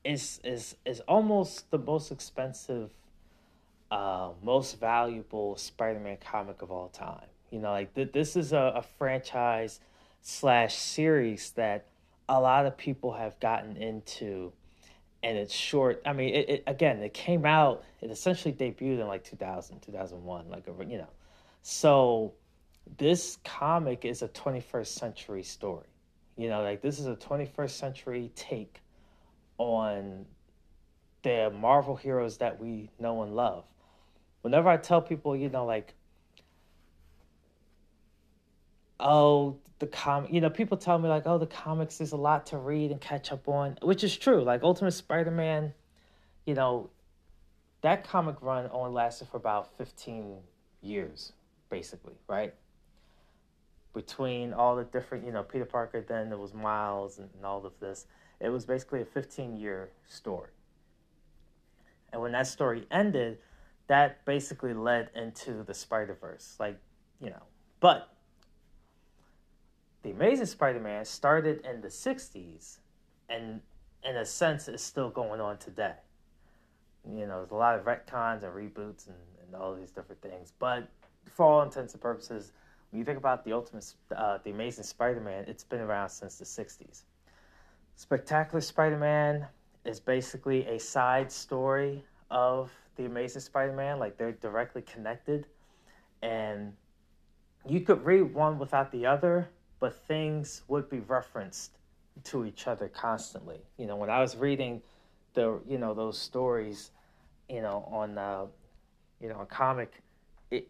is 0.03 0.39
is 0.43 0.75
is 0.85 0.99
almost 1.01 1.71
the 1.71 1.77
most 1.77 2.11
expensive, 2.11 2.89
uh, 3.91 4.29
most 4.41 4.79
valuable 4.79 5.55
Spider 5.57 5.99
Man 5.99 6.17
comic 6.17 6.61
of 6.61 6.71
all 6.71 6.89
time. 6.89 7.27
You 7.53 7.59
know, 7.59 7.71
like 7.71 7.93
th- 7.93 8.11
this 8.11 8.35
is 8.35 8.51
a, 8.51 8.73
a 8.75 8.81
franchise 8.81 9.79
slash 10.21 10.75
series 10.75 11.51
that 11.51 11.85
a 12.27 12.41
lot 12.41 12.65
of 12.65 12.75
people 12.77 13.13
have 13.13 13.39
gotten 13.39 13.77
into 13.77 14.51
and 15.21 15.37
it's 15.37 15.53
short 15.53 16.01
i 16.05 16.13
mean 16.13 16.33
it, 16.33 16.49
it, 16.49 16.63
again 16.67 16.99
it 16.99 17.13
came 17.13 17.45
out 17.45 17.83
it 18.01 18.09
essentially 18.09 18.53
debuted 18.53 18.99
in 18.99 19.07
like 19.07 19.23
2000 19.23 19.79
2001 19.81 20.49
like 20.49 20.65
you 20.87 20.97
know. 20.97 21.09
So 21.61 22.33
this 22.97 23.37
comic 23.45 24.03
is 24.03 24.21
a 24.21 24.27
21st 24.29 24.87
century 24.87 25.43
story 25.43 25.87
you 26.37 26.49
know 26.49 26.61
like 26.63 26.81
this 26.81 26.99
is 26.99 27.05
a 27.05 27.15
21st 27.15 27.69
century 27.69 28.31
take 28.35 28.81
on 29.57 30.25
the 31.21 31.53
marvel 31.57 31.95
heroes 31.95 32.37
that 32.37 32.59
we 32.59 32.89
know 32.99 33.23
and 33.23 33.35
love. 33.35 33.65
Whenever 34.41 34.69
i 34.69 34.77
tell 34.77 35.01
people 35.01 35.35
you 35.35 35.49
know 35.49 35.65
like 35.65 35.93
oh, 38.99 39.57
the 39.79 39.87
comic, 39.87 40.31
you 40.31 40.41
know, 40.41 40.49
people 40.49 40.77
tell 40.77 40.97
me 40.97 41.09
like, 41.09 41.23
oh, 41.25 41.37
the 41.37 41.47
comics 41.47 41.99
is 41.99 42.11
a 42.11 42.17
lot 42.17 42.45
to 42.47 42.57
read 42.57 42.91
and 42.91 43.01
catch 43.01 43.31
up 43.31 43.47
on, 43.47 43.77
which 43.81 44.03
is 44.03 44.15
true. 44.17 44.43
Like 44.43 44.63
Ultimate 44.63 44.91
Spider-Man, 44.91 45.73
you 46.45 46.53
know, 46.53 46.89
that 47.81 48.03
comic 48.05 48.37
run 48.41 48.69
only 48.71 48.91
lasted 48.91 49.27
for 49.27 49.37
about 49.37 49.77
15 49.77 50.37
years, 50.81 51.33
basically, 51.69 52.13
right? 52.27 52.53
Between 53.93 54.53
all 54.53 54.75
the 54.75 54.85
different, 54.85 55.25
you 55.25 55.31
know, 55.31 55.43
Peter 55.43 55.65
Parker, 55.65 56.03
then 56.07 56.29
there 56.29 56.37
was 56.37 56.53
Miles 56.53 57.19
and, 57.19 57.29
and 57.35 57.45
all 57.45 57.65
of 57.65 57.73
this. 57.79 58.05
It 58.39 58.49
was 58.49 58.65
basically 58.65 59.01
a 59.01 59.05
15 59.05 59.57
year 59.57 59.89
story. 60.07 60.49
And 62.11 62.21
when 62.21 62.31
that 62.33 62.47
story 62.47 62.87
ended, 62.89 63.39
that 63.87 64.23
basically 64.25 64.73
led 64.73 65.09
into 65.15 65.63
the 65.63 65.73
Spider 65.73 66.17
Verse. 66.19 66.55
Like, 66.59 66.79
you 67.19 67.31
know, 67.31 67.43
but 67.79 68.12
the 70.03 70.11
Amazing 70.11 70.45
Spider-Man 70.45 71.05
started 71.05 71.65
in 71.65 71.81
the 71.81 71.87
'60s, 71.87 72.79
and 73.29 73.61
in 74.03 74.17
a 74.17 74.25
sense, 74.25 74.67
is 74.67 74.81
still 74.81 75.09
going 75.09 75.39
on 75.39 75.57
today. 75.57 75.95
You 77.09 77.25
know, 77.25 77.37
there's 77.37 77.51
a 77.51 77.55
lot 77.55 77.79
of 77.79 77.85
retcons 77.85 78.43
and 78.43 78.53
reboots 78.53 79.07
and, 79.07 79.15
and 79.45 79.55
all 79.55 79.73
these 79.73 79.91
different 79.91 80.21
things, 80.21 80.53
but 80.59 80.87
for 81.25 81.45
all 81.45 81.61
intents 81.61 81.93
and 81.93 82.01
purposes, 82.01 82.51
when 82.91 82.99
you 82.99 83.05
think 83.05 83.17
about 83.17 83.43
the 83.43 83.53
Ultimate, 83.53 83.93
uh, 84.15 84.37
the 84.43 84.51
Amazing 84.51 84.83
Spider-Man, 84.83 85.45
it's 85.47 85.63
been 85.63 85.79
around 85.79 86.09
since 86.09 86.37
the 86.37 86.45
'60s. 86.45 87.03
Spectacular 87.95 88.61
Spider-Man 88.61 89.47
is 89.85 89.99
basically 89.99 90.65
a 90.67 90.79
side 90.79 91.31
story 91.31 92.03
of 92.29 92.71
the 92.95 93.05
Amazing 93.05 93.41
Spider-Man, 93.41 93.99
like 93.99 94.17
they're 94.17 94.33
directly 94.33 94.81
connected, 94.81 95.47
and 96.21 96.73
you 97.67 97.81
could 97.81 98.03
read 98.05 98.33
one 98.33 98.59
without 98.59 98.91
the 98.91 99.05
other, 99.05 99.49
but 99.83 99.93
things 100.07 100.61
would 100.69 100.89
be 100.89 101.01
referenced 101.01 101.71
to 102.23 102.45
each 102.45 102.67
other 102.67 102.87
constantly. 102.87 103.59
You 103.77 103.85
know, 103.85 103.97
when 103.97 104.09
I 104.09 104.21
was 104.21 104.37
reading 104.37 104.81
the 105.33 105.59
you 105.67 105.77
know 105.77 105.93
those 105.93 106.17
stories, 106.17 106.91
you 107.49 107.61
know 107.61 107.85
on 107.91 108.17
uh, 108.17 108.45
you 109.19 109.27
know 109.27 109.41
a 109.41 109.45
comic, 109.45 109.91
it 110.51 110.69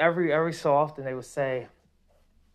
every 0.00 0.32
every 0.32 0.52
so 0.52 0.74
often 0.74 1.04
they 1.04 1.14
would 1.14 1.24
say, 1.24 1.68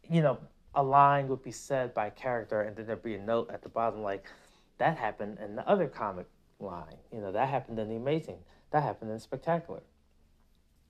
you 0.10 0.22
know, 0.22 0.38
a 0.75 0.84
line 0.84 1.30
would 1.30 1.44
be 1.44 1.54
said 1.54 1.94
by 1.94 2.08
a 2.08 2.12
character, 2.12 2.63
and 2.63 2.75
then 2.75 2.86
there'd 2.86 3.01
be 3.01 3.16
a 3.16 3.22
note 3.22 3.50
at 3.50 3.62
the 3.62 3.70
bottom 3.70 4.01
like, 4.01 4.25
that 4.80 4.98
happened 4.98 5.38
in 5.42 5.56
the 5.56 5.66
other 5.66 5.88
comic 5.88 6.25
line. 6.60 6.98
You 7.10 7.22
know, 7.22 7.32
that 7.32 7.48
happened 7.48 7.80
in 7.80 7.88
the 7.88 7.96
Amazing. 7.96 8.39
That 8.72 8.84
happened 8.84 9.12
in 9.12 9.20
Spectacular. 9.20 9.84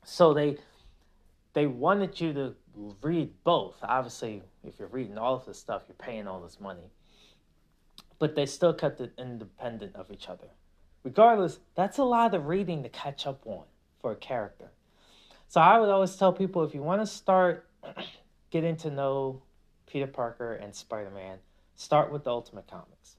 So 0.03 0.33
they 0.33 0.57
they 1.53 1.67
wanted 1.67 2.19
you 2.19 2.33
to 2.33 2.55
read 3.01 3.31
both. 3.43 3.75
Obviously, 3.83 4.41
if 4.63 4.79
you're 4.79 4.87
reading 4.87 5.17
all 5.17 5.35
of 5.35 5.45
this 5.45 5.59
stuff, 5.59 5.83
you're 5.87 5.95
paying 5.95 6.27
all 6.27 6.41
this 6.41 6.59
money. 6.59 6.91
But 8.19 8.35
they 8.35 8.45
still 8.45 8.73
kept 8.73 9.01
it 9.01 9.13
independent 9.17 9.95
of 9.95 10.11
each 10.11 10.27
other. 10.27 10.47
Regardless, 11.03 11.59
that's 11.75 11.97
a 11.97 12.03
lot 12.03 12.33
of 12.33 12.47
reading 12.47 12.83
to 12.83 12.89
catch 12.89 13.25
up 13.25 13.41
on 13.45 13.63
for 14.01 14.11
a 14.11 14.15
character. 14.15 14.71
So 15.47 15.61
I 15.61 15.79
would 15.79 15.89
always 15.89 16.15
tell 16.15 16.33
people 16.33 16.63
if 16.63 16.73
you 16.73 16.81
want 16.81 17.01
to 17.01 17.07
start 17.07 17.65
getting 18.51 18.75
to 18.77 18.91
know 18.91 19.41
Peter 19.85 20.07
Parker 20.07 20.53
and 20.53 20.75
Spider 20.75 21.09
Man, 21.09 21.37
start 21.75 22.11
with 22.11 22.25
the 22.25 22.29
Ultimate 22.29 22.67
Comics. 22.67 23.15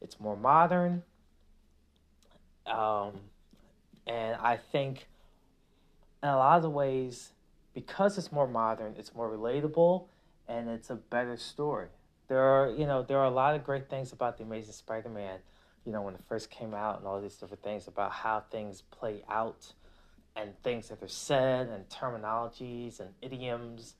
It's 0.00 0.20
more 0.20 0.36
modern. 0.36 1.02
Um, 2.66 3.12
and 4.06 4.36
I 4.36 4.58
think 4.72 5.06
in 6.22 6.28
a 6.28 6.36
lot 6.36 6.64
of 6.64 6.72
ways, 6.72 7.32
because 7.74 8.16
it's 8.16 8.30
more 8.30 8.46
modern, 8.46 8.94
it's 8.96 9.14
more 9.14 9.28
relatable, 9.28 10.06
and 10.48 10.68
it's 10.68 10.90
a 10.90 10.94
better 10.94 11.36
story. 11.36 11.88
There 12.28 12.40
are, 12.40 12.70
you 12.70 12.86
know, 12.86 13.02
there 13.02 13.18
are 13.18 13.26
a 13.26 13.30
lot 13.30 13.54
of 13.54 13.64
great 13.64 13.90
things 13.90 14.12
about 14.12 14.38
the 14.38 14.44
Amazing 14.44 14.72
Spider-Man. 14.72 15.40
You 15.84 15.92
know, 15.92 16.00
when 16.00 16.14
it 16.14 16.20
first 16.28 16.50
came 16.50 16.72
out, 16.72 16.98
and 16.98 17.06
all 17.06 17.20
these 17.20 17.34
different 17.34 17.62
things 17.62 17.88
about 17.88 18.12
how 18.12 18.44
things 18.50 18.82
play 18.90 19.22
out, 19.28 19.72
and 20.34 20.50
things 20.62 20.88
that 20.88 21.02
are 21.02 21.08
said, 21.08 21.68
and 21.68 21.86
terminologies, 21.90 23.00
and 23.00 23.10
idioms, 23.20 23.96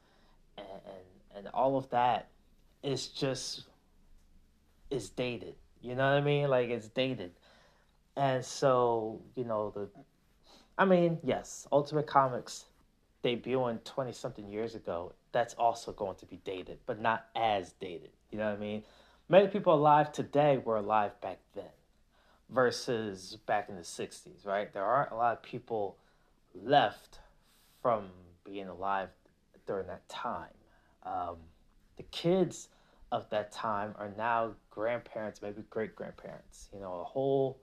and 0.56 0.66
and, 0.66 1.36
and 1.36 1.48
all 1.48 1.76
of 1.76 1.90
that 1.90 2.28
is 2.82 3.08
just 3.08 3.64
is 4.90 5.10
dated. 5.10 5.56
You 5.82 5.94
know 5.94 6.08
what 6.08 6.16
I 6.16 6.20
mean? 6.22 6.48
Like 6.48 6.70
it's 6.70 6.88
dated, 6.88 7.32
and 8.16 8.42
so 8.42 9.20
you 9.34 9.44
know 9.44 9.70
the. 9.70 9.88
I 10.78 10.86
mean, 10.86 11.18
yes, 11.22 11.68
Ultimate 11.70 12.06
Comics 12.06 12.64
debuting 13.24 13.82
20 13.84 14.12
something 14.12 14.48
years 14.48 14.74
ago, 14.74 15.12
that's 15.32 15.54
also 15.54 15.92
going 15.92 16.16
to 16.16 16.26
be 16.26 16.36
dated, 16.44 16.78
but 16.86 17.00
not 17.00 17.26
as 17.34 17.72
dated. 17.72 18.10
You 18.30 18.38
know 18.38 18.50
what 18.50 18.58
I 18.58 18.60
mean? 18.60 18.84
Many 19.28 19.48
people 19.48 19.74
alive 19.74 20.12
today 20.12 20.58
were 20.58 20.76
alive 20.76 21.18
back 21.22 21.38
then 21.54 21.64
versus 22.50 23.38
back 23.46 23.68
in 23.70 23.76
the 23.76 23.82
60s, 23.82 24.44
right? 24.44 24.72
There 24.72 24.84
aren't 24.84 25.12
a 25.12 25.16
lot 25.16 25.32
of 25.32 25.42
people 25.42 25.96
left 26.54 27.20
from 27.80 28.10
being 28.44 28.68
alive 28.68 29.08
during 29.66 29.86
that 29.86 30.06
time. 30.08 30.50
Um, 31.04 31.36
the 31.96 32.02
kids 32.04 32.68
of 33.10 33.28
that 33.30 33.50
time 33.50 33.94
are 33.98 34.10
now 34.18 34.52
grandparents, 34.70 35.40
maybe 35.40 35.62
great 35.70 35.96
grandparents. 35.96 36.68
You 36.74 36.80
know, 36.80 37.00
a 37.00 37.04
whole, 37.04 37.58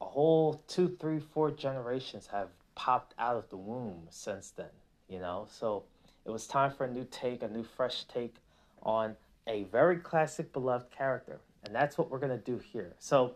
a 0.00 0.04
whole 0.04 0.62
two, 0.68 0.96
three, 1.00 1.20
four 1.20 1.50
generations 1.50 2.26
have 2.26 2.48
popped 2.78 3.12
out 3.18 3.34
of 3.34 3.48
the 3.50 3.56
womb 3.56 4.06
since 4.08 4.52
then, 4.52 4.70
you 5.08 5.18
know? 5.18 5.48
So 5.50 5.82
it 6.24 6.30
was 6.30 6.46
time 6.46 6.70
for 6.70 6.84
a 6.84 6.90
new 6.90 7.04
take, 7.10 7.42
a 7.42 7.48
new 7.48 7.64
fresh 7.64 8.04
take 8.04 8.36
on 8.84 9.16
a 9.48 9.64
very 9.64 9.96
classic, 9.96 10.52
beloved 10.52 10.90
character. 10.92 11.40
And 11.64 11.74
that's 11.74 11.98
what 11.98 12.08
we're 12.08 12.20
going 12.20 12.38
to 12.38 12.44
do 12.44 12.58
here. 12.58 12.94
So 13.00 13.34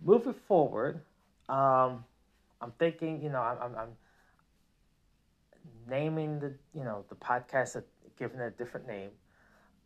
moving 0.00 0.34
forward, 0.34 1.00
um, 1.48 2.04
I'm 2.60 2.72
thinking, 2.78 3.20
you 3.20 3.28
know, 3.28 3.40
I'm, 3.40 3.74
I'm, 3.76 3.88
naming 5.88 6.38
the, 6.38 6.54
you 6.74 6.84
know, 6.84 7.04
the 7.08 7.14
podcast, 7.16 7.82
giving 8.18 8.40
it 8.40 8.44
a 8.44 8.50
different 8.50 8.86
name, 8.86 9.10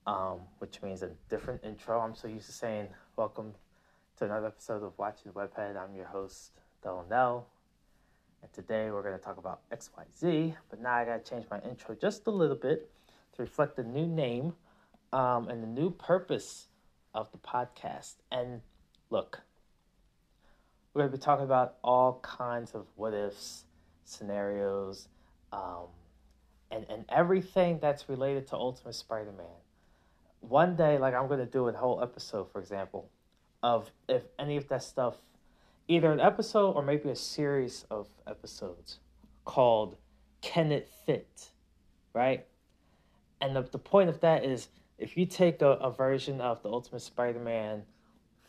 um, 0.06 0.40
which 0.58 0.82
means 0.82 1.02
a 1.02 1.10
different 1.28 1.64
intro. 1.64 1.98
I'm 1.98 2.14
so 2.14 2.28
used 2.28 2.46
to 2.46 2.52
saying, 2.52 2.88
welcome 3.16 3.54
to 4.18 4.26
another 4.26 4.48
episode 4.48 4.82
of 4.82 4.92
Watching 4.98 5.32
the 5.32 5.40
Webhead. 5.40 5.76
I'm 5.76 5.94
your 5.96 6.06
host, 6.06 6.52
Delnell. 6.84 7.44
And 8.42 8.52
today 8.52 8.90
we're 8.90 9.02
going 9.02 9.18
to 9.18 9.22
talk 9.24 9.36
about 9.36 9.60
XYZ, 9.70 10.54
but 10.70 10.80
now 10.80 10.94
I 10.94 11.04
got 11.04 11.24
to 11.24 11.30
change 11.30 11.46
my 11.50 11.60
intro 11.60 11.94
just 11.94 12.26
a 12.26 12.30
little 12.30 12.56
bit 12.56 12.90
to 13.34 13.42
reflect 13.42 13.76
the 13.76 13.82
new 13.82 14.06
name 14.06 14.54
um, 15.12 15.48
and 15.48 15.62
the 15.62 15.66
new 15.66 15.90
purpose 15.90 16.68
of 17.14 17.30
the 17.32 17.38
podcast. 17.38 18.16
And 18.30 18.60
look, 19.10 19.40
we're 20.92 21.02
going 21.02 21.12
to 21.12 21.18
be 21.18 21.22
talking 21.22 21.44
about 21.44 21.76
all 21.82 22.20
kinds 22.22 22.72
of 22.72 22.86
what 22.94 23.14
ifs, 23.14 23.64
scenarios, 24.04 25.08
um, 25.52 25.86
and, 26.70 26.86
and 26.88 27.04
everything 27.08 27.78
that's 27.80 28.08
related 28.08 28.46
to 28.48 28.56
Ultimate 28.56 28.94
Spider 28.94 29.32
Man. 29.36 29.46
One 30.40 30.76
day, 30.76 30.98
like 30.98 31.14
I'm 31.14 31.26
going 31.26 31.40
to 31.40 31.46
do 31.46 31.66
a 31.68 31.72
whole 31.72 32.02
episode, 32.02 32.50
for 32.52 32.60
example, 32.60 33.10
of 33.62 33.90
if 34.08 34.22
any 34.38 34.56
of 34.56 34.68
that 34.68 34.82
stuff, 34.82 35.16
either 35.88 36.12
an 36.12 36.20
episode 36.20 36.72
or 36.72 36.82
maybe 36.82 37.08
a 37.08 37.16
series 37.16 37.86
of 37.90 38.06
episodes 38.26 38.98
called 39.44 39.96
Can 40.42 40.70
It 40.70 40.88
Fit? 41.06 41.50
Right? 42.14 42.46
And 43.40 43.56
the, 43.56 43.62
the 43.62 43.78
point 43.78 44.08
of 44.10 44.20
that 44.20 44.44
is 44.44 44.68
if 44.98 45.16
you 45.16 45.26
take 45.26 45.62
a, 45.62 45.70
a 45.70 45.90
version 45.90 46.40
of 46.40 46.62
the 46.62 46.68
Ultimate 46.68 47.00
Spider 47.00 47.38
Man 47.38 47.82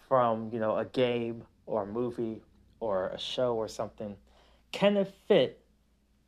from, 0.08 0.50
you 0.51 0.60
know, 0.60 0.77
a 0.77 0.86
game 0.86 1.43
or 1.65 1.84
a 1.84 1.86
movie 1.86 2.41
or 2.79 3.10
a 3.10 3.19
show 3.19 3.55
or 3.55 3.67
something, 3.67 4.15
can 4.72 4.98
it 4.98 5.13
fit 5.27 5.62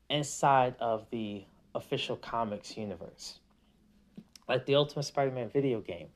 inside 0.10 0.76
of 0.80 1.06
the 1.12 1.44
official 1.76 2.16
comics 2.16 2.78
universe? 2.78 3.40
Like 4.48 4.66
the 4.66 4.76
Ultimate 4.76 5.04
Spider 5.04 5.32
Man 5.32 5.50
video 5.50 5.82
game. 5.82 6.08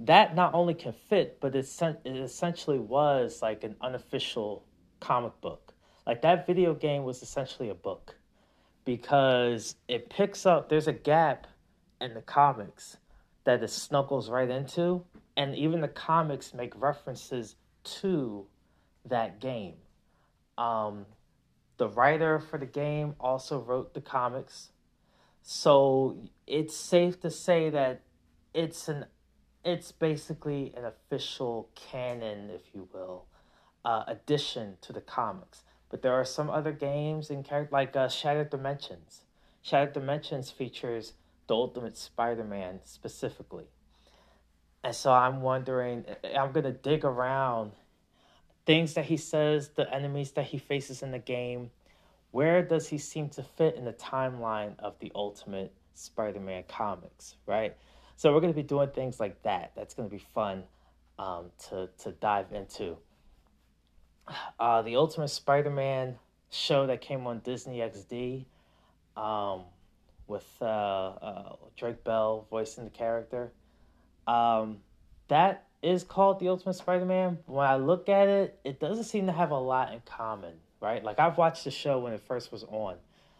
That 0.00 0.34
not 0.34 0.54
only 0.54 0.74
can 0.74 0.92
fit, 0.92 1.38
but 1.40 1.54
it, 1.54 1.66
it 2.04 2.16
essentially 2.16 2.78
was 2.78 3.40
like 3.40 3.64
an 3.64 3.76
unofficial 3.80 4.64
comic 5.00 5.40
book. 5.40 5.72
Like 6.06 6.22
that 6.22 6.46
video 6.46 6.74
game 6.74 7.04
was 7.04 7.22
essentially 7.22 7.70
a 7.70 7.74
book 7.74 8.16
because 8.84 9.74
it 9.88 10.08
picks 10.08 10.46
up, 10.46 10.68
there's 10.68 10.86
a 10.86 10.92
gap 10.92 11.46
in 12.00 12.14
the 12.14 12.22
comics 12.22 12.98
that 13.44 13.62
it 13.62 13.70
snuggles 13.70 14.30
right 14.30 14.48
into, 14.48 15.04
and 15.36 15.54
even 15.54 15.80
the 15.80 15.88
comics 15.88 16.54
make 16.54 16.80
references 16.80 17.56
to 17.84 18.46
that 19.04 19.40
game. 19.40 19.74
Um, 20.58 21.06
the 21.78 21.88
writer 21.88 22.38
for 22.38 22.58
the 22.58 22.66
game 22.66 23.14
also 23.20 23.60
wrote 23.60 23.94
the 23.94 24.00
comics, 24.00 24.70
so 25.42 26.16
it's 26.46 26.76
safe 26.76 27.20
to 27.20 27.30
say 27.30 27.70
that 27.70 28.02
it's 28.54 28.88
an 28.88 29.06
it's 29.66 29.90
basically 29.90 30.72
an 30.76 30.84
official 30.84 31.68
canon, 31.74 32.50
if 32.50 32.62
you 32.72 32.88
will, 32.94 33.24
uh, 33.84 34.04
addition 34.06 34.76
to 34.80 34.92
the 34.92 35.00
comics. 35.00 35.64
But 35.90 36.02
there 36.02 36.12
are 36.12 36.24
some 36.24 36.48
other 36.48 36.72
games 36.72 37.30
and 37.30 37.44
character 37.44 37.72
like 37.72 37.96
uh, 37.96 38.08
Shattered 38.08 38.50
Dimensions. 38.50 39.22
Shattered 39.62 39.92
Dimensions 39.92 40.50
features 40.50 41.14
the 41.48 41.54
Ultimate 41.54 41.96
Spider-Man 41.96 42.80
specifically, 42.84 43.66
and 44.84 44.94
so 44.94 45.12
I'm 45.12 45.42
wondering. 45.42 46.04
I'm 46.36 46.52
gonna 46.52 46.72
dig 46.72 47.04
around 47.04 47.72
things 48.66 48.94
that 48.94 49.04
he 49.04 49.16
says, 49.16 49.70
the 49.70 49.92
enemies 49.92 50.32
that 50.32 50.46
he 50.46 50.58
faces 50.58 51.02
in 51.02 51.10
the 51.12 51.18
game. 51.18 51.70
Where 52.32 52.62
does 52.62 52.88
he 52.88 52.98
seem 52.98 53.28
to 53.30 53.42
fit 53.42 53.76
in 53.76 53.84
the 53.84 53.92
timeline 53.92 54.78
of 54.78 54.98
the 54.98 55.10
Ultimate 55.14 55.72
Spider-Man 55.94 56.64
comics? 56.68 57.36
Right. 57.46 57.76
So 58.16 58.32
we're 58.32 58.40
gonna 58.40 58.52
be 58.52 58.62
doing 58.62 58.88
things 58.90 59.20
like 59.20 59.42
that. 59.42 59.72
That's 59.76 59.94
gonna 59.94 60.08
be 60.08 60.24
fun 60.34 60.64
um, 61.18 61.50
to 61.68 61.88
to 61.98 62.12
dive 62.12 62.52
into 62.52 62.96
uh, 64.58 64.82
the 64.82 64.96
Ultimate 64.96 65.28
Spider-Man 65.28 66.16
show 66.50 66.86
that 66.86 67.00
came 67.00 67.26
on 67.26 67.40
Disney 67.40 67.78
XD, 67.78 68.44
um, 69.20 69.62
with 70.26 70.46
uh, 70.60 70.64
uh, 70.64 71.56
Drake 71.76 72.04
Bell 72.04 72.46
voicing 72.50 72.84
the 72.84 72.90
character. 72.90 73.52
Um, 74.26 74.78
that 75.28 75.66
is 75.82 76.02
called 76.02 76.40
the 76.40 76.48
Ultimate 76.48 76.74
Spider-Man. 76.74 77.38
When 77.46 77.66
I 77.66 77.76
look 77.76 78.08
at 78.08 78.28
it, 78.28 78.58
it 78.64 78.80
doesn't 78.80 79.04
seem 79.04 79.26
to 79.26 79.32
have 79.32 79.50
a 79.50 79.58
lot 79.58 79.92
in 79.92 80.00
common, 80.04 80.54
right? 80.80 81.04
Like 81.04 81.18
I've 81.18 81.38
watched 81.38 81.64
the 81.64 81.70
show 81.70 82.00
when 82.00 82.12
it 82.12 82.20
first 82.20 82.50
was 82.50 82.64
on. 82.64 82.96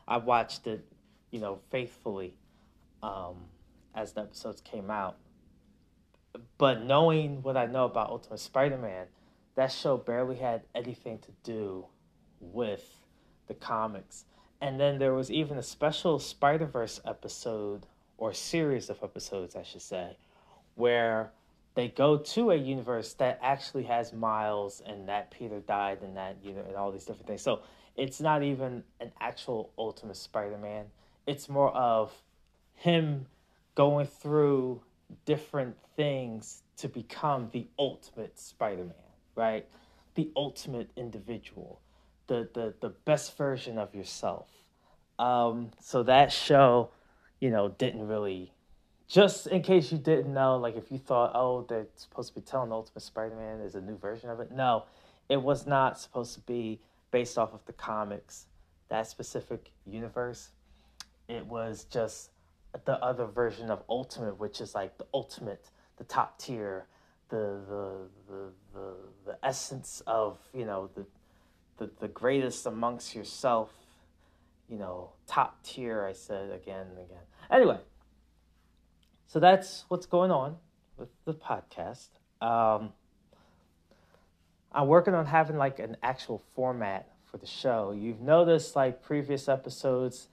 I 0.06 0.18
watched 0.18 0.66
it, 0.66 0.84
you 1.30 1.40
know, 1.40 1.58
faithfully 1.70 2.34
um, 3.02 3.36
as 3.96 4.12
the 4.12 4.20
episodes 4.20 4.60
came 4.60 4.90
out. 4.90 5.16
But 6.58 6.84
knowing 6.84 7.42
what 7.42 7.56
I 7.56 7.66
know 7.66 7.86
about 7.86 8.10
Ultimate 8.10 8.40
Spider-Man, 8.40 9.06
that 9.54 9.72
show 9.72 9.96
barely 9.96 10.36
had 10.36 10.62
anything 10.74 11.18
to 11.20 11.32
do 11.42 11.86
with 12.40 13.02
the 13.46 13.54
comics. 13.54 14.26
And 14.60 14.78
then 14.78 14.98
there 14.98 15.14
was 15.14 15.30
even 15.30 15.56
a 15.56 15.62
special 15.62 16.18
Spider 16.18 16.66
Verse 16.66 17.00
episode, 17.06 17.86
or 18.18 18.32
series 18.32 18.90
of 18.90 19.02
episodes, 19.02 19.56
I 19.56 19.62
should 19.62 19.82
say, 19.82 20.16
where 20.74 21.32
they 21.74 21.88
go 21.88 22.16
to 22.18 22.50
a 22.50 22.56
universe 22.56 23.14
that 23.14 23.38
actually 23.42 23.84
has 23.84 24.12
Miles 24.12 24.82
and 24.84 25.08
that 25.08 25.30
Peter 25.30 25.60
died 25.60 25.98
and 26.02 26.16
that, 26.16 26.36
you 26.42 26.52
know, 26.52 26.62
and 26.66 26.76
all 26.76 26.90
these 26.90 27.04
different 27.04 27.26
things. 27.26 27.42
So 27.42 27.60
it's 27.96 28.20
not 28.20 28.42
even 28.42 28.82
an 29.00 29.12
actual 29.20 29.72
Ultimate 29.78 30.16
Spider 30.16 30.56
Man. 30.58 30.86
It's 31.26 31.48
more 31.48 31.70
of 31.72 32.12
him 32.74 33.26
going 33.76 34.06
through 34.06 34.82
different 35.24 35.76
things 35.94 36.64
to 36.78 36.88
become 36.88 37.48
the 37.52 37.68
ultimate 37.78 38.38
Spider 38.38 38.84
Man 38.84 39.06
right? 39.36 39.66
The 40.14 40.30
ultimate 40.34 40.90
individual, 40.96 41.80
the 42.26 42.48
the 42.52 42.74
the 42.80 42.88
best 42.88 43.36
version 43.36 43.78
of 43.78 43.94
yourself. 43.94 44.48
Um, 45.18 45.70
so 45.80 46.02
that 46.02 46.32
show, 46.32 46.90
you 47.38 47.50
know, 47.50 47.68
didn't 47.68 48.08
really. 48.08 48.52
Just 49.08 49.46
in 49.46 49.62
case 49.62 49.92
you 49.92 49.98
didn't 49.98 50.34
know, 50.34 50.56
like 50.56 50.76
if 50.76 50.90
you 50.90 50.98
thought, 50.98 51.30
oh, 51.32 51.64
they're 51.68 51.86
supposed 51.94 52.34
to 52.34 52.40
be 52.40 52.44
telling 52.44 52.72
Ultimate 52.72 53.02
Spider-Man 53.02 53.60
is 53.60 53.76
a 53.76 53.80
new 53.80 53.96
version 53.96 54.30
of 54.30 54.40
it. 54.40 54.50
No, 54.50 54.86
it 55.28 55.40
was 55.40 55.64
not 55.64 56.00
supposed 56.00 56.34
to 56.34 56.40
be 56.40 56.80
based 57.12 57.38
off 57.38 57.54
of 57.54 57.64
the 57.66 57.72
comics, 57.72 58.46
that 58.88 59.06
specific 59.06 59.70
universe. 59.86 60.50
It 61.28 61.46
was 61.46 61.84
just 61.84 62.30
the 62.84 63.02
other 63.02 63.26
version 63.26 63.70
of 63.70 63.82
Ultimate, 63.88 64.38
which 64.38 64.60
is 64.60 64.74
like 64.74 64.98
the 64.98 65.06
ultimate, 65.14 65.70
the 65.96 66.04
top 66.04 66.38
tier, 66.38 66.86
the 67.28 67.60
the 67.68 68.08
the 68.28 68.52
the, 68.74 68.94
the 69.26 69.38
essence 69.42 70.02
of 70.06 70.38
you 70.54 70.64
know 70.64 70.90
the, 70.94 71.06
the 71.78 71.90
the 72.00 72.08
greatest 72.08 72.66
amongst 72.66 73.14
yourself 73.14 73.72
you 74.68 74.78
know 74.78 75.10
top 75.26 75.62
tier 75.62 76.04
i 76.04 76.12
said 76.12 76.50
again 76.50 76.86
and 76.88 76.98
again. 76.98 77.22
Anyway 77.50 77.78
so 79.26 79.40
that's 79.40 79.84
what's 79.88 80.06
going 80.06 80.30
on 80.30 80.56
with 80.96 81.08
the 81.24 81.34
podcast. 81.34 82.08
Um, 82.40 82.92
i'm 84.72 84.86
working 84.86 85.14
on 85.14 85.26
having 85.26 85.56
like 85.56 85.78
an 85.78 85.96
actual 86.02 86.42
format 86.54 87.08
for 87.24 87.38
the 87.38 87.46
show. 87.46 87.92
You've 87.92 88.20
noticed 88.20 88.76
like 88.76 89.02
previous 89.02 89.48
episodes 89.48 90.28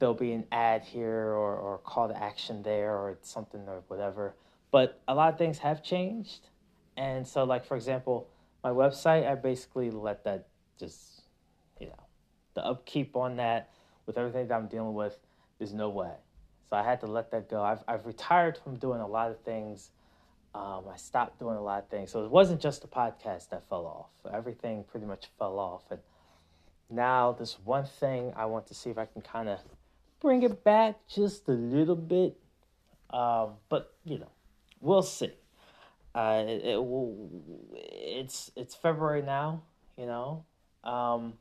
there'll 0.00 0.14
be 0.14 0.32
an 0.32 0.44
ad 0.50 0.82
here 0.82 1.28
or, 1.28 1.56
or 1.56 1.78
call 1.78 2.08
to 2.08 2.20
action 2.20 2.62
there 2.62 2.92
or 2.92 3.16
something 3.22 3.60
or 3.68 3.82
whatever 3.86 4.34
but 4.70 5.00
a 5.08 5.14
lot 5.14 5.32
of 5.32 5.38
things 5.38 5.58
have 5.58 5.82
changed. 5.82 6.48
And 6.96 7.26
so, 7.26 7.44
like, 7.44 7.64
for 7.64 7.76
example, 7.76 8.28
my 8.62 8.70
website, 8.70 9.28
I 9.28 9.34
basically 9.34 9.90
let 9.90 10.24
that 10.24 10.46
just, 10.78 11.22
you 11.80 11.86
know, 11.86 12.06
the 12.54 12.64
upkeep 12.64 13.16
on 13.16 13.36
that 13.36 13.70
with 14.06 14.18
everything 14.18 14.48
that 14.48 14.54
I'm 14.54 14.66
dealing 14.66 14.94
with, 14.94 15.18
there's 15.58 15.72
no 15.72 15.88
way. 15.88 16.12
So 16.68 16.76
I 16.76 16.82
had 16.82 17.00
to 17.00 17.06
let 17.06 17.30
that 17.32 17.48
go. 17.48 17.62
I've, 17.62 17.82
I've 17.88 18.06
retired 18.06 18.58
from 18.62 18.76
doing 18.76 19.00
a 19.00 19.06
lot 19.06 19.30
of 19.30 19.40
things. 19.40 19.90
Um, 20.54 20.84
I 20.92 20.96
stopped 20.96 21.38
doing 21.38 21.56
a 21.56 21.62
lot 21.62 21.82
of 21.82 21.88
things. 21.88 22.10
So 22.10 22.24
it 22.24 22.30
wasn't 22.30 22.60
just 22.60 22.82
the 22.82 22.88
podcast 22.88 23.50
that 23.50 23.68
fell 23.68 23.86
off. 23.86 24.32
Everything 24.32 24.84
pretty 24.84 25.06
much 25.06 25.26
fell 25.38 25.58
off. 25.58 25.82
And 25.90 26.00
now 26.88 27.32
this 27.32 27.58
one 27.64 27.86
thing 27.86 28.32
I 28.36 28.46
want 28.46 28.66
to 28.68 28.74
see 28.74 28.90
if 28.90 28.98
I 28.98 29.06
can 29.06 29.22
kind 29.22 29.48
of 29.48 29.58
bring 30.20 30.42
it 30.42 30.62
back 30.62 30.96
just 31.08 31.48
a 31.48 31.52
little 31.52 31.96
bit. 31.96 32.36
Um, 33.10 33.54
but, 33.68 33.94
you 34.04 34.18
know, 34.18 34.30
we'll 34.80 35.02
see. 35.02 35.32
Uh, 36.14 36.44
it, 36.46 36.64
it 36.64 36.76
will, 36.76 37.30
it's 37.74 38.50
it's 38.56 38.74
February 38.74 39.22
now, 39.22 39.62
you 39.96 40.06
know. 40.06 40.44
Um, 40.82 41.34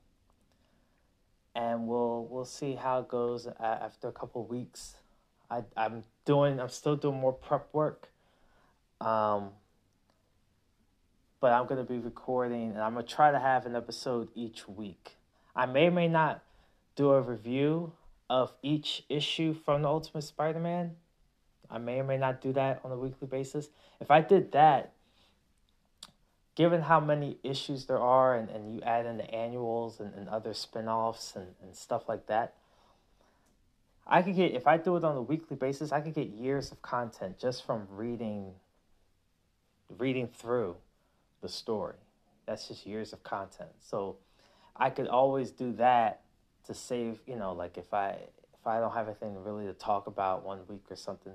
and 1.55 1.87
we'll 1.87 2.27
we'll 2.29 2.45
see 2.45 2.75
how 2.75 2.99
it 2.99 3.07
goes 3.07 3.47
after 3.59 4.07
a 4.07 4.11
couple 4.11 4.45
weeks. 4.45 4.95
I 5.49 5.63
I'm 5.75 6.03
doing 6.25 6.59
I'm 6.59 6.69
still 6.69 6.95
doing 6.95 7.19
more 7.19 7.33
prep 7.33 7.67
work. 7.73 8.09
Um, 9.01 9.49
but 11.41 11.51
I'm 11.51 11.65
gonna 11.65 11.83
be 11.83 11.97
recording 11.97 12.71
and 12.71 12.79
I'm 12.79 12.93
gonna 12.93 13.05
try 13.05 13.31
to 13.31 13.39
have 13.39 13.65
an 13.65 13.75
episode 13.75 14.29
each 14.35 14.67
week. 14.67 15.15
I 15.55 15.65
may 15.65 15.87
or 15.87 15.91
may 15.91 16.07
not 16.07 16.43
do 16.95 17.11
a 17.11 17.21
review 17.21 17.93
of 18.29 18.53
each 18.61 19.03
issue 19.09 19.53
from 19.53 19.81
the 19.81 19.87
Ultimate 19.87 20.23
Spider-Man. 20.23 20.91
I 21.69 21.77
may 21.77 21.99
or 21.99 22.03
may 22.03 22.17
not 22.17 22.41
do 22.41 22.53
that 22.53 22.81
on 22.83 22.91
a 22.91 22.97
weekly 22.97 23.27
basis. 23.27 23.69
If 23.99 24.11
I 24.11 24.21
did 24.21 24.51
that, 24.51 24.93
given 26.55 26.81
how 26.81 26.99
many 26.99 27.37
issues 27.43 27.85
there 27.85 27.99
are 27.99 28.35
and, 28.35 28.49
and 28.49 28.73
you 28.73 28.81
add 28.81 29.05
in 29.05 29.17
the 29.17 29.33
annuals 29.33 29.99
and, 29.99 30.13
and 30.13 30.27
other 30.27 30.53
spin-offs 30.53 31.35
and, 31.35 31.47
and 31.61 31.75
stuff 31.75 32.09
like 32.09 32.27
that, 32.27 32.55
I 34.05 34.23
could 34.23 34.35
get 34.35 34.53
if 34.53 34.65
I 34.65 34.77
do 34.77 34.95
it 34.97 35.03
on 35.03 35.15
a 35.15 35.21
weekly 35.21 35.55
basis, 35.55 35.91
I 35.91 36.01
could 36.01 36.15
get 36.15 36.29
years 36.29 36.71
of 36.71 36.81
content 36.81 37.37
just 37.37 37.65
from 37.65 37.87
reading 37.91 38.53
reading 39.97 40.27
through 40.27 40.75
the 41.41 41.49
story. 41.49 41.95
That's 42.45 42.67
just 42.67 42.85
years 42.85 43.13
of 43.13 43.23
content. 43.23 43.69
So 43.79 44.17
I 44.75 44.89
could 44.89 45.07
always 45.07 45.51
do 45.51 45.73
that 45.73 46.21
to 46.65 46.73
save, 46.73 47.19
you 47.25 47.35
know, 47.35 47.53
like 47.53 47.77
if 47.77 47.93
I 47.93 48.17
if 48.59 48.67
I 48.67 48.79
don't 48.79 48.93
have 48.93 49.07
anything 49.07 49.41
really 49.43 49.65
to 49.65 49.73
talk 49.73 50.07
about 50.07 50.45
one 50.45 50.59
week 50.67 50.83
or 50.89 50.95
something, 50.95 51.33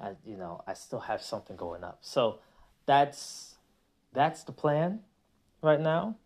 I, 0.00 0.12
you 0.24 0.36
know, 0.36 0.62
I 0.66 0.74
still 0.74 1.00
have 1.00 1.22
something 1.22 1.56
going 1.56 1.84
up. 1.84 1.98
So 2.00 2.38
that's 2.86 3.56
that's 4.12 4.44
the 4.44 4.52
plan 4.52 5.00
right 5.62 5.80
now. 5.80 6.16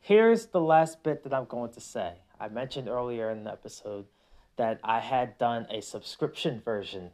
Here's 0.00 0.46
the 0.46 0.60
last 0.60 1.02
bit 1.02 1.24
that 1.24 1.34
I'm 1.34 1.44
going 1.44 1.72
to 1.72 1.80
say. 1.80 2.14
I 2.38 2.48
mentioned 2.48 2.88
earlier 2.88 3.30
in 3.30 3.44
the 3.44 3.52
episode 3.52 4.06
that 4.56 4.80
I 4.82 5.00
had 5.00 5.36
done 5.38 5.66
a 5.70 5.82
subscription 5.82 6.60
version 6.64 7.10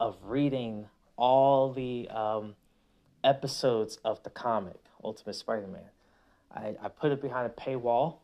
of 0.00 0.16
reading 0.22 0.86
all 1.16 1.72
the 1.72 2.08
um, 2.08 2.56
episodes 3.22 3.98
of 4.04 4.22
the 4.24 4.30
comic, 4.30 4.80
Ultimate 5.02 5.34
Spider 5.34 5.68
Man. 5.68 5.90
I, 6.52 6.74
I 6.82 6.88
put 6.88 7.12
it 7.12 7.22
behind 7.22 7.46
a 7.46 7.50
paywall. 7.50 8.18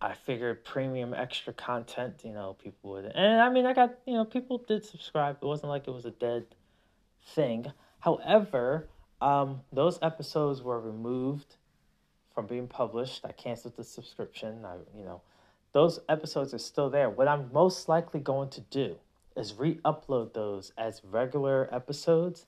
I 0.00 0.14
figured 0.14 0.64
premium 0.64 1.12
extra 1.12 1.52
content, 1.52 2.22
you 2.24 2.32
know, 2.32 2.56
people 2.62 2.92
would. 2.92 3.06
And 3.06 3.40
I 3.40 3.50
mean, 3.50 3.66
I 3.66 3.72
got, 3.72 3.98
you 4.06 4.14
know, 4.14 4.24
people 4.24 4.58
did 4.58 4.84
subscribe. 4.84 5.38
It 5.42 5.46
wasn't 5.46 5.70
like 5.70 5.88
it 5.88 5.92
was 5.92 6.04
a 6.04 6.12
dead 6.12 6.46
thing. 7.34 7.72
However, 8.00 8.88
um, 9.20 9.62
those 9.72 9.98
episodes 10.00 10.62
were 10.62 10.80
removed 10.80 11.56
from 12.32 12.46
being 12.46 12.68
published. 12.68 13.24
I 13.24 13.32
canceled 13.32 13.76
the 13.76 13.82
subscription. 13.82 14.64
I, 14.64 14.76
you 14.96 15.04
know, 15.04 15.22
those 15.72 15.98
episodes 16.08 16.54
are 16.54 16.58
still 16.58 16.88
there. 16.88 17.10
What 17.10 17.26
I'm 17.26 17.50
most 17.52 17.88
likely 17.88 18.20
going 18.20 18.50
to 18.50 18.60
do 18.60 18.96
is 19.36 19.54
re-upload 19.54 20.34
those 20.34 20.72
as 20.78 21.02
regular 21.04 21.68
episodes, 21.72 22.46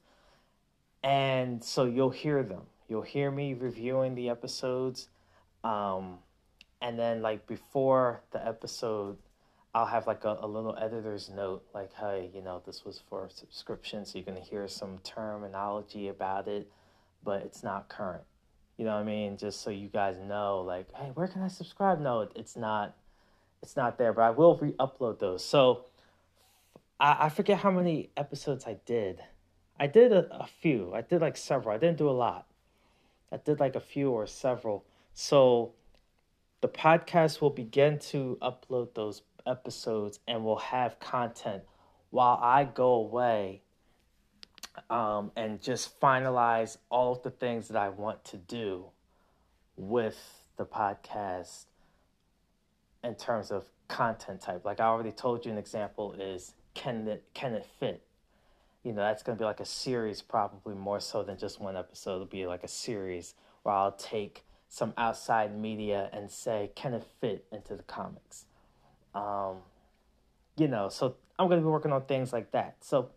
and 1.03 1.63
so 1.63 1.85
you'll 1.85 2.11
hear 2.11 2.43
them. 2.43 2.63
You'll 2.89 3.03
hear 3.03 3.31
me 3.31 3.55
reviewing 3.55 4.15
the 4.15 4.29
episodes, 4.29 5.09
um, 5.63 6.19
and 6.81 6.99
then 6.99 7.23
like 7.23 7.47
before 7.47 8.23
the 8.33 8.47
episode 8.47 9.16
I'll 9.75 9.87
have 9.87 10.07
like 10.07 10.25
a, 10.25 10.38
a 10.40 10.47
little 10.47 10.77
editor's 10.77 11.31
note, 11.31 11.64
like, 11.73 11.93
hey, 11.95 12.31
you 12.35 12.43
know, 12.43 12.61
this 12.66 12.85
was 12.85 13.01
for 13.09 13.29
subscription, 13.29 14.05
so 14.05 14.19
you're 14.19 14.25
gonna 14.25 14.40
hear 14.40 14.66
some 14.66 14.99
terminology 15.05 16.09
about 16.09 16.49
it, 16.49 16.69
but 17.23 17.43
it's 17.43 17.62
not 17.62 17.88
current. 17.88 18.25
You 18.77 18.85
know 18.85 18.95
what 18.95 19.03
I 19.03 19.05
mean? 19.05 19.37
Just 19.37 19.61
so 19.61 19.71
you 19.71 19.88
guys 19.88 20.16
know, 20.19 20.61
like, 20.66 20.87
hey, 20.97 21.11
where 21.14 21.29
can 21.29 21.43
I 21.43 21.49
subscribe? 21.49 22.01
No, 22.01 22.29
it's 22.35 22.57
not, 22.57 22.97
it's 23.62 23.77
not 23.77 23.97
there, 23.97 24.12
but 24.12 24.23
I 24.23 24.31
will 24.31 24.57
re-upload 24.57 25.21
those. 25.21 25.45
So 25.45 25.85
I, 26.99 27.27
I 27.27 27.29
forget 27.29 27.59
how 27.59 27.71
many 27.71 28.11
episodes 28.16 28.64
I 28.66 28.79
did. 28.87 29.21
I 29.79 29.87
did 29.87 30.12
a, 30.12 30.27
a 30.35 30.47
few. 30.47 30.93
I 30.95 31.03
did 31.03 31.21
like 31.21 31.37
several. 31.37 31.75
I 31.75 31.79
didn't 31.79 31.99
do 31.99 32.09
a 32.09 32.11
lot. 32.11 32.47
I 33.31 33.37
did 33.37 33.61
like 33.61 33.77
a 33.77 33.81
few 33.81 34.11
or 34.11 34.27
several. 34.27 34.85
So 35.14 35.75
the 36.61 36.68
podcast 36.68 37.40
will 37.40 37.51
begin 37.51 37.99
to 37.99 38.38
upload 38.42 38.94
those 38.94 39.23
episodes 39.46 40.20
and 40.29 40.44
will 40.44 40.59
have 40.59 41.01
content 41.01 41.62
while 42.11 42.38
I 42.42 42.64
go 42.64 42.92
away 42.92 43.62
um, 44.88 45.33
and 45.37 45.61
just 45.61 45.99
finalize 46.01 46.77
all 46.90 47.12
of 47.12 47.23
the 47.23 47.31
things 47.31 47.68
that 47.68 47.77
I 47.77 47.88
want 47.88 48.25
to 48.27 48.37
do 48.37 48.87
with 49.77 50.44
the 50.57 50.66
podcast 50.66 51.64
in 53.03 53.14
terms 53.14 53.51
of 53.51 53.70
content 53.88 54.40
type. 54.40 54.64
Like 54.64 54.81
I 54.81 54.85
already 54.85 55.12
told 55.12 55.46
you, 55.46 55.53
an 55.53 55.59
example 55.59 56.12
is 56.12 56.55
can 56.75 57.07
it 57.09 57.25
can 57.35 57.55
it 57.55 57.66
fit? 57.79 58.03
You 58.83 58.92
know, 58.92 59.03
that's 59.03 59.23
gonna 59.23 59.38
be 59.38 59.44
like 59.44 59.61
a 59.61 59.66
series, 59.66 60.23
probably 60.23 60.75
more 60.75 61.01
so 61.01 61.23
than 61.23 61.38
just 61.38 61.61
one 61.61 61.77
episode. 61.77 62.16
It'll 62.16 62.27
be 62.27 62.46
like 62.46 62.64
a 62.64 62.68
series 62.68 63.35
where 63.62 63.75
I'll 63.75 63.92
take 63.92 64.44
some 64.71 64.95
outside 64.97 65.59
media 65.59 66.09
and 66.13 66.31
say, 66.31 66.71
can 66.77 66.95
it 66.95 67.05
fit 67.21 67.45
into 67.53 67.75
the 67.75 67.83
comics? 67.83 68.47
Um, 69.15 69.57
you 70.57 70.69
know, 70.69 70.89
so 70.89 71.17
I'm 71.39 71.49
going 71.49 71.61
to 71.61 71.67
be 71.67 71.71
working 71.71 71.93
on 71.93 72.03
things 72.03 72.33
like 72.33 72.53
that. 72.53 72.77
So 72.81 73.11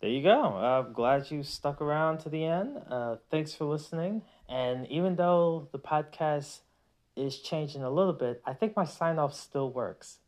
there 0.00 0.10
you 0.10 0.20
go. 0.20 0.42
I'm 0.42 0.92
glad 0.92 1.30
you 1.30 1.44
stuck 1.44 1.80
around 1.80 2.18
to 2.18 2.28
the 2.28 2.44
end. 2.44 2.82
Uh, 2.90 3.16
thanks 3.30 3.54
for 3.54 3.66
listening. 3.66 4.22
And 4.48 4.86
even 4.88 5.14
though 5.14 5.68
the 5.70 5.78
podcast 5.78 6.60
is 7.14 7.38
changing 7.38 7.84
a 7.84 7.90
little 7.90 8.12
bit, 8.12 8.42
I 8.44 8.52
think 8.52 8.76
my 8.76 8.84
sign 8.84 9.20
off 9.20 9.32
still 9.32 9.70
works. 9.70 10.18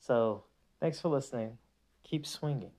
So 0.00 0.44
thanks 0.80 0.98
for 0.98 1.08
listening. 1.08 1.58
Keep 2.04 2.26
swinging. 2.26 2.72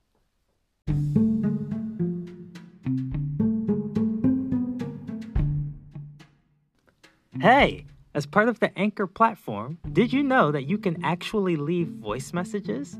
Hey! 7.44 7.84
As 8.14 8.24
part 8.24 8.48
of 8.48 8.58
the 8.60 8.72
Anchor 8.78 9.06
platform, 9.06 9.76
did 9.92 10.14
you 10.14 10.22
know 10.22 10.50
that 10.50 10.64
you 10.64 10.78
can 10.78 11.04
actually 11.04 11.56
leave 11.56 11.88
voice 11.88 12.32
messages? 12.32 12.98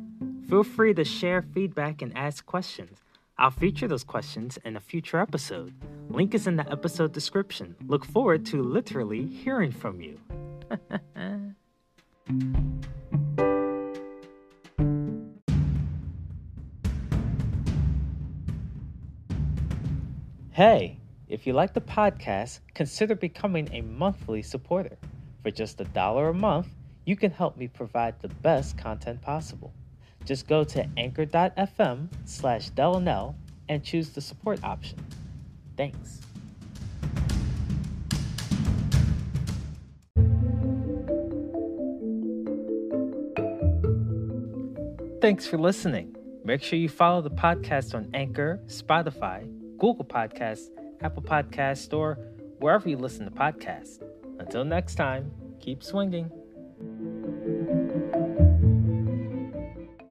Feel 0.50 0.64
free 0.64 0.92
to 0.92 1.02
share 1.02 1.40
feedback 1.40 2.02
and 2.02 2.14
ask 2.14 2.44
questions. 2.44 2.98
I'll 3.38 3.50
feature 3.50 3.88
those 3.88 4.04
questions 4.04 4.58
in 4.62 4.76
a 4.76 4.80
future 4.80 5.18
episode. 5.18 5.72
Link 6.10 6.34
is 6.34 6.46
in 6.46 6.56
the 6.56 6.70
episode 6.70 7.12
description. 7.12 7.74
Look 7.86 8.04
forward 8.04 8.44
to 8.52 8.62
literally 8.62 9.24
hearing 9.24 9.72
from 9.72 10.02
you. 10.02 10.20
hey! 20.50 20.98
If 21.34 21.48
you 21.48 21.52
like 21.52 21.74
the 21.74 21.80
podcast, 21.80 22.60
consider 22.74 23.16
becoming 23.16 23.68
a 23.72 23.80
monthly 23.80 24.40
supporter. 24.40 24.96
For 25.42 25.50
just 25.50 25.80
a 25.80 25.84
dollar 25.86 26.28
a 26.28 26.32
month, 26.32 26.68
you 27.06 27.16
can 27.16 27.32
help 27.32 27.56
me 27.56 27.66
provide 27.66 28.14
the 28.22 28.28
best 28.28 28.78
content 28.78 29.20
possible. 29.20 29.72
Just 30.24 30.46
go 30.46 30.62
to 30.62 30.88
anchor.fm 30.96 32.06
slash 32.24 32.70
Delanell 32.70 33.34
and 33.68 33.82
choose 33.82 34.10
the 34.10 34.20
support 34.20 34.62
option. 34.62 34.96
Thanks. 35.76 36.20
Thanks 45.20 45.48
for 45.48 45.58
listening. 45.58 46.14
Make 46.44 46.62
sure 46.62 46.78
you 46.78 46.88
follow 46.88 47.22
the 47.22 47.30
podcast 47.30 47.92
on 47.92 48.08
Anchor, 48.14 48.60
Spotify, 48.68 49.50
Google 49.78 50.04
Podcasts, 50.04 50.68
Apple 51.04 51.22
Podcast, 51.22 51.96
or 51.96 52.18
wherever 52.58 52.88
you 52.88 52.96
listen 52.96 53.26
to 53.26 53.30
podcasts. 53.30 54.02
Until 54.38 54.64
next 54.64 54.94
time, 54.94 55.30
keep 55.60 55.84
swinging. 55.84 56.30